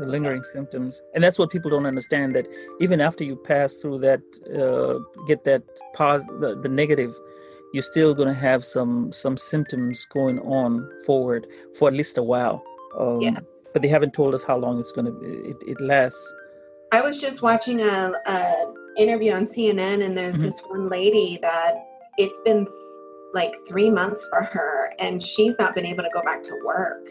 [0.00, 2.46] the lingering symptoms and that's what people don't understand that
[2.78, 4.20] even after you pass through that
[4.54, 5.62] uh, get that
[5.94, 7.18] pos the, the negative
[7.72, 11.46] you're still going to have some some symptoms going on forward
[11.78, 12.62] for at least a while
[12.98, 13.38] um, Yeah.
[13.76, 16.34] But they haven't told us how long it's going to it, it lasts
[16.92, 20.44] I was just watching a, a interview on CNN, and there's Mhm.
[20.44, 21.74] this one lady that
[22.16, 22.66] it's been
[23.34, 27.04] like three months for her, and she's not been able to go back to work.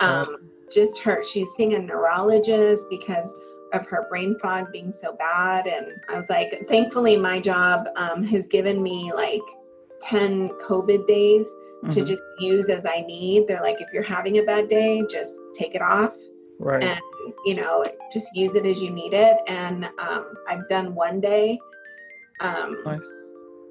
[0.00, 3.30] Um, Just her, she's seeing a neurologist because
[3.74, 5.66] of her brain fog being so bad.
[5.66, 9.46] And I was like, thankfully, my job um, has given me like
[10.02, 11.46] 10 COVID days
[11.90, 12.06] to Mhm.
[12.06, 13.46] just use as I need.
[13.46, 16.14] They're like, if you're having a bad day, just take it off.
[16.58, 16.82] Right.
[16.82, 17.00] And
[17.44, 19.36] you know, just use it as you need it.
[19.46, 21.58] And um, I've done one day.
[22.40, 23.00] Um, nice.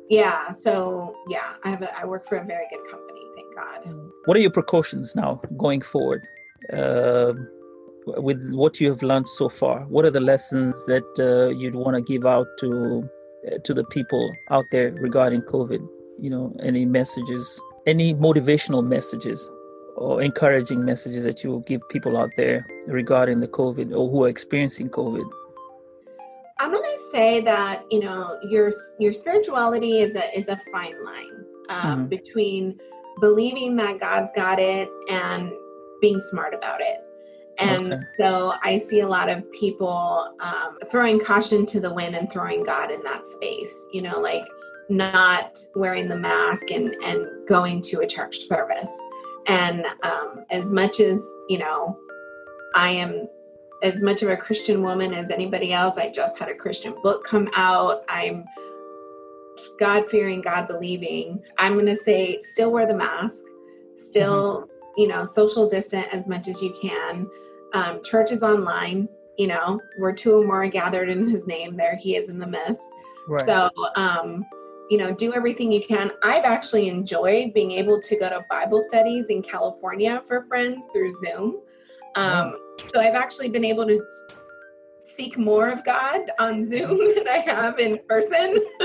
[0.09, 0.51] Yeah.
[0.51, 3.21] So yeah, I have a, I work for a very good company.
[3.35, 3.99] Thank God.
[4.25, 6.25] What are your precautions now going forward?
[6.71, 7.33] Uh,
[8.05, 11.95] with what you have learned so far, what are the lessons that uh, you'd want
[11.95, 13.09] to give out to
[13.47, 15.85] uh, to the people out there regarding COVID?
[16.19, 19.49] You know, any messages, any motivational messages
[19.95, 24.23] or encouraging messages that you will give people out there regarding the COVID or who
[24.25, 25.27] are experiencing COVID?
[26.59, 31.45] I'm gonna say that you know your your spirituality is a is a fine line
[31.69, 32.05] um, mm-hmm.
[32.07, 32.79] between
[33.19, 35.51] believing that God's got it and
[36.01, 36.97] being smart about it.
[37.59, 38.03] And okay.
[38.19, 42.63] so I see a lot of people um, throwing caution to the wind and throwing
[42.63, 43.85] God in that space.
[43.91, 44.43] You know, like
[44.89, 48.91] not wearing the mask and and going to a church service.
[49.47, 51.97] And um, as much as you know,
[52.75, 53.27] I am
[53.83, 55.97] as much of a Christian woman as anybody else.
[55.97, 58.03] I just had a Christian book come out.
[58.09, 58.45] I'm
[59.79, 61.41] God fearing, God believing.
[61.57, 63.43] I'm going to say still wear the mask,
[63.95, 65.01] still, mm-hmm.
[65.01, 67.27] you know, social distant as much as you can.
[67.73, 69.07] Um, church is online,
[69.37, 72.39] you know, where two or more are gathered in his name, there he is in
[72.39, 72.81] the midst.
[73.27, 73.45] Right.
[73.45, 74.45] So, um,
[74.89, 76.11] you know, do everything you can.
[76.23, 81.13] I've actually enjoyed being able to go to Bible studies in California for friends through
[81.15, 81.61] Zoom.
[82.15, 82.57] Um,
[82.89, 84.01] so I've actually been able to
[85.03, 88.63] seek more of God on Zoom than I have in person.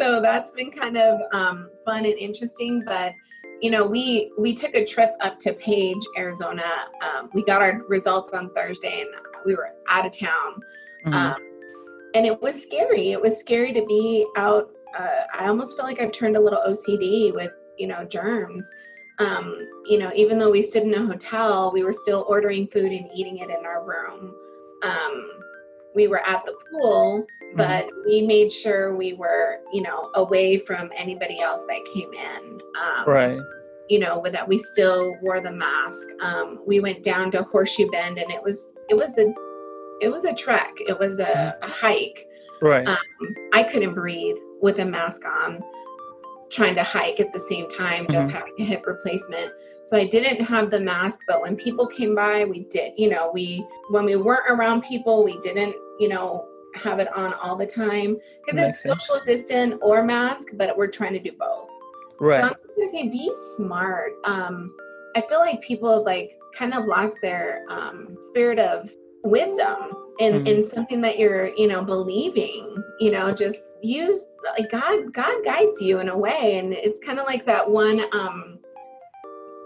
[0.00, 2.82] so that's been kind of um, fun and interesting.
[2.84, 3.12] But
[3.60, 6.64] you know, we we took a trip up to Page, Arizona.
[7.02, 9.10] Um, we got our results on Thursday, and
[9.46, 10.60] we were out of town.
[11.06, 11.14] Mm-hmm.
[11.14, 11.53] Um,
[12.14, 13.12] and it was scary.
[13.12, 14.70] It was scary to be out.
[14.96, 18.70] Uh, I almost feel like I've turned a little OCD with you know germs
[19.18, 22.90] um, you know, even though we stood in a hotel, we were still ordering food
[22.90, 24.34] and eating it in our room.
[24.82, 25.30] Um,
[25.94, 27.56] we were at the pool, mm-hmm.
[27.56, 28.00] but mm-hmm.
[28.06, 32.60] we made sure we were, you know, away from anybody else that came in.
[32.80, 33.38] Um, right.
[33.88, 36.08] You know, with that we still wore the mask.
[36.20, 39.32] Um, we went down to Horseshoe Bend, and it was it was a
[40.04, 40.74] it was a trek.
[40.86, 41.64] It was a, mm-hmm.
[41.64, 42.28] a hike.
[42.60, 42.86] Right.
[42.86, 42.98] Um,
[43.54, 45.64] I couldn't breathe with a mask on
[46.50, 48.36] trying to hike at the same time, just mm-hmm.
[48.36, 49.50] having a hip replacement.
[49.86, 53.30] So I didn't have the mask, but when people came by, we did, you know,
[53.32, 57.66] we, when we weren't around people, we didn't, you know, have it on all the
[57.66, 61.68] time because it's social distant or mask, but we're trying to do both.
[62.20, 62.40] Right.
[62.40, 64.12] So I'm gonna say be smart.
[64.24, 64.74] Um,
[65.16, 68.90] I feel like people have like kind of lost their um, spirit of
[69.24, 70.46] wisdom and mm-hmm.
[70.46, 75.80] in something that you're you know believing you know just use like god god guides
[75.80, 76.58] you in a way.
[76.58, 78.58] And it's kind of like that one um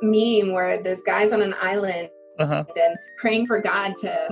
[0.03, 2.65] meme where this guy's on an island uh-huh.
[2.81, 4.29] and praying for god to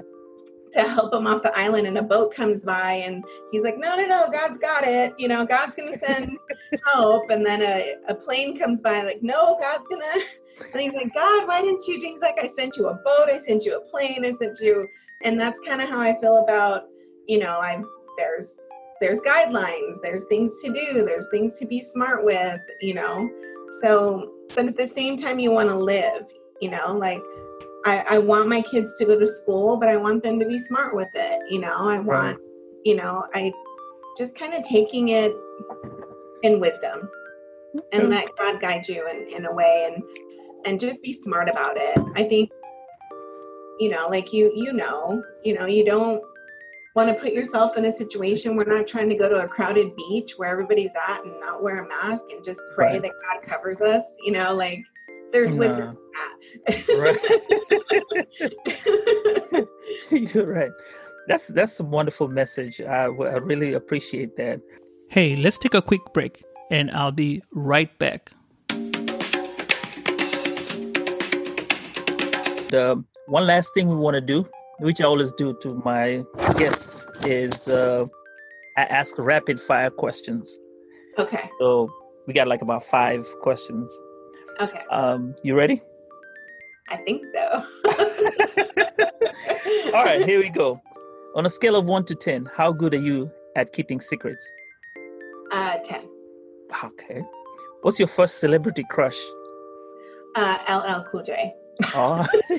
[0.72, 3.96] to help him off the island and a boat comes by and he's like no
[3.96, 5.14] no no god's got it.
[5.18, 6.36] You know god's gonna send
[6.92, 7.30] help.
[7.30, 10.24] And then a, a plane comes by like no god's gonna
[10.72, 12.00] and he's like god why didn't you?
[12.00, 13.28] He's like i sent you a boat.
[13.28, 14.24] I sent you a plane.
[14.24, 14.88] I sent you
[15.26, 16.84] and that's kind of how i feel about
[17.26, 17.84] you know i'm
[18.16, 18.54] there's
[19.00, 23.28] there's guidelines there's things to do there's things to be smart with you know?
[23.82, 26.22] So but at the same time you want to live
[26.62, 26.92] you know?
[26.92, 27.20] Like
[27.84, 30.58] I, I want my kids to go to school but i want them to be
[30.58, 31.76] smart with it you know?
[31.76, 32.36] I want right.
[32.84, 33.52] you know i
[34.16, 35.32] just kind of taking it
[36.42, 37.10] in wisdom.
[37.92, 40.02] And let god guide you in, in a way and
[40.64, 41.98] and just be smart about it.
[42.16, 42.50] I think
[43.78, 46.22] you know like you you know you know you don't
[46.94, 49.94] want to put yourself in a situation we're not trying to go to a crowded
[49.96, 53.02] beach where everybody's at and not wear a mask and just pray right.
[53.02, 54.82] that god covers us you know like
[55.32, 55.58] there's no.
[55.58, 55.98] wisdom
[56.96, 57.16] right.
[60.10, 60.70] you're right
[61.28, 64.60] that's that's a wonderful message I, I really appreciate that
[65.08, 68.30] hey let's take a quick break and i'll be right back
[72.70, 74.48] the one last thing we want to do,
[74.78, 76.24] which I always do to my
[76.56, 78.04] guests, is uh,
[78.76, 80.58] I ask rapid fire questions.
[81.18, 81.48] Okay.
[81.60, 81.90] So
[82.26, 83.92] we got like about five questions.
[84.60, 84.82] Okay.
[84.90, 85.82] Um, you ready?
[86.88, 87.64] I think so.
[89.94, 90.80] All right, here we go.
[91.34, 94.48] On a scale of one to ten, how good are you at keeping secrets?
[95.50, 96.08] Uh, ten.
[96.84, 97.22] Okay.
[97.82, 99.18] What's your first celebrity crush?
[100.36, 101.52] Uh, LL Cool J.
[101.94, 102.24] Oh.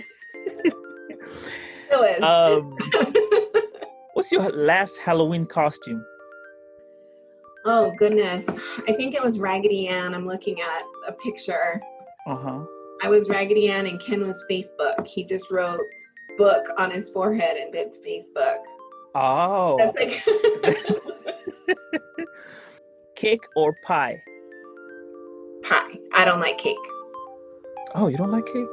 [1.87, 2.21] Still is.
[2.21, 2.75] Um,
[4.13, 6.05] what's your last Halloween costume?
[7.65, 8.45] Oh goodness,
[8.87, 10.13] I think it was Raggedy Ann.
[10.13, 11.81] I'm looking at a picture.
[12.25, 12.63] Uh huh.
[13.03, 15.05] I was Raggedy Ann and Ken was Facebook.
[15.05, 15.81] He just wrote
[16.37, 18.57] book on his forehead and did Facebook.
[19.15, 19.77] Oh.
[19.77, 20.23] That's like
[23.15, 24.21] cake or pie?
[25.63, 25.91] pie.
[26.13, 26.77] I don't like cake.
[27.95, 28.67] Oh, you don't like cake?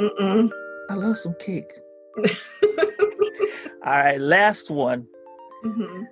[0.00, 0.50] Mm-mm.
[0.90, 1.72] I love some cake.
[3.84, 5.06] All right, last one.
[5.62, 6.04] hmm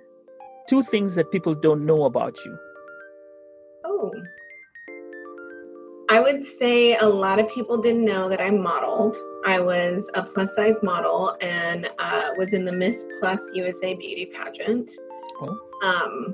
[0.67, 2.57] Two things that people don't know about you.
[3.83, 4.11] Oh.
[6.09, 9.17] I would say a lot of people didn't know that I modeled.
[9.45, 14.27] I was a plus size model and uh, was in the Miss Plus USA beauty
[14.27, 14.89] pageant.
[15.41, 15.57] Oh.
[15.83, 16.33] Um,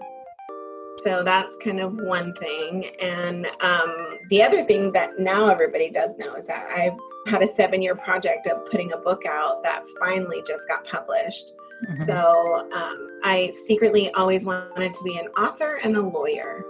[1.03, 2.87] so that's kind of one thing.
[3.01, 6.95] And um, the other thing that now everybody does know is that I
[7.29, 11.53] had a seven year project of putting a book out that finally just got published.
[11.89, 12.05] Mhm.
[12.05, 16.65] So um, I secretly always wanted to be an author and a lawyer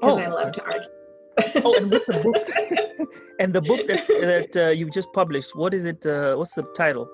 [0.00, 0.88] because Oh, I love to argue.
[1.64, 3.08] Oh, and what's the book?
[3.40, 5.54] and the book that that uh, you just published.
[5.54, 6.04] What is it?
[6.06, 7.08] Uh, what's the title?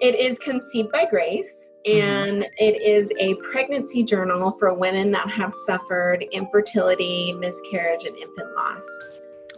[0.00, 1.52] It is conceived by grace,
[1.86, 2.00] Mhm.
[2.02, 8.50] and it is a pregnancy journal for women that have suffered infertility, miscarriage, and infant
[8.54, 8.86] loss.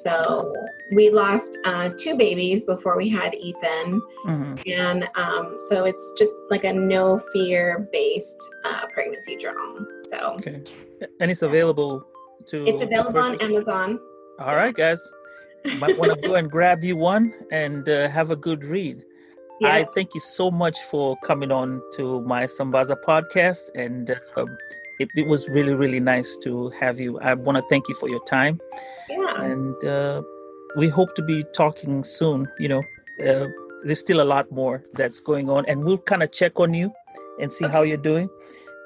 [0.03, 0.55] So
[0.93, 4.53] we lost uh, two babies before we had Ethan, Mhm.
[4.67, 9.87] and um, so it's just like a no fear based uh, pregnancy journal.
[10.11, 10.63] So Okay,
[11.21, 12.07] and it's available
[12.47, 12.67] to.
[12.67, 13.41] it's available on?
[13.41, 14.01] Amazon.
[14.39, 15.01] All right, guys.
[15.79, 19.05] Might want to go and grab you one and uh, have a good read.
[19.63, 24.49] I thank you so much for coming on to my Sambaza podcast, and um,
[25.01, 27.19] it, it was really, really nice to have you.
[27.21, 28.61] I want to thank you for your time,
[29.09, 29.43] Yeah.
[29.43, 30.23] and uh,
[30.77, 32.47] we hope to be talking soon.
[32.59, 32.83] You know,
[33.27, 33.47] uh,
[33.83, 36.93] there's still a lot more that's going on, and we'll kind of check on you
[37.41, 38.29] and see how you're doing.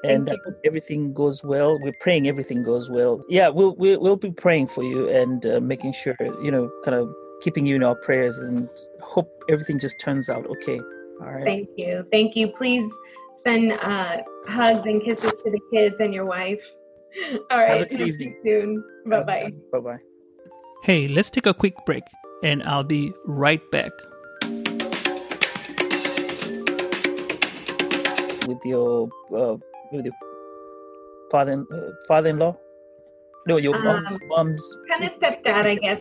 [0.04, 0.38] And I you.
[0.44, 1.78] hope everything goes well.
[1.80, 3.24] We're praying everything goes well.
[3.28, 6.94] Yeah, we'll we'll, we'll be praying for you and uh, making sure you know, kind
[6.96, 7.12] of
[7.42, 8.68] keeping you in our prayers, and
[9.02, 10.78] hope everything just turns out okay.
[11.20, 11.44] All right.
[11.44, 12.06] Thank you.
[12.12, 12.48] Thank you.
[12.48, 12.88] Please
[13.46, 16.62] send uh, hugs and kisses to the kids and your wife.
[17.50, 17.68] All right.
[17.70, 18.40] Have a good talk to evening.
[18.44, 18.84] you Soon.
[19.06, 19.52] Bye bye.
[19.72, 19.98] Bye bye.
[20.82, 22.04] Hey, let's take a quick break
[22.42, 23.92] and I'll be right back.
[28.46, 29.56] With your uh,
[29.92, 30.14] with your
[31.30, 32.54] father uh, father-in-law.
[33.46, 34.76] No, your mom, Um, mom's.
[34.90, 36.00] Kind of stepdad, I guess.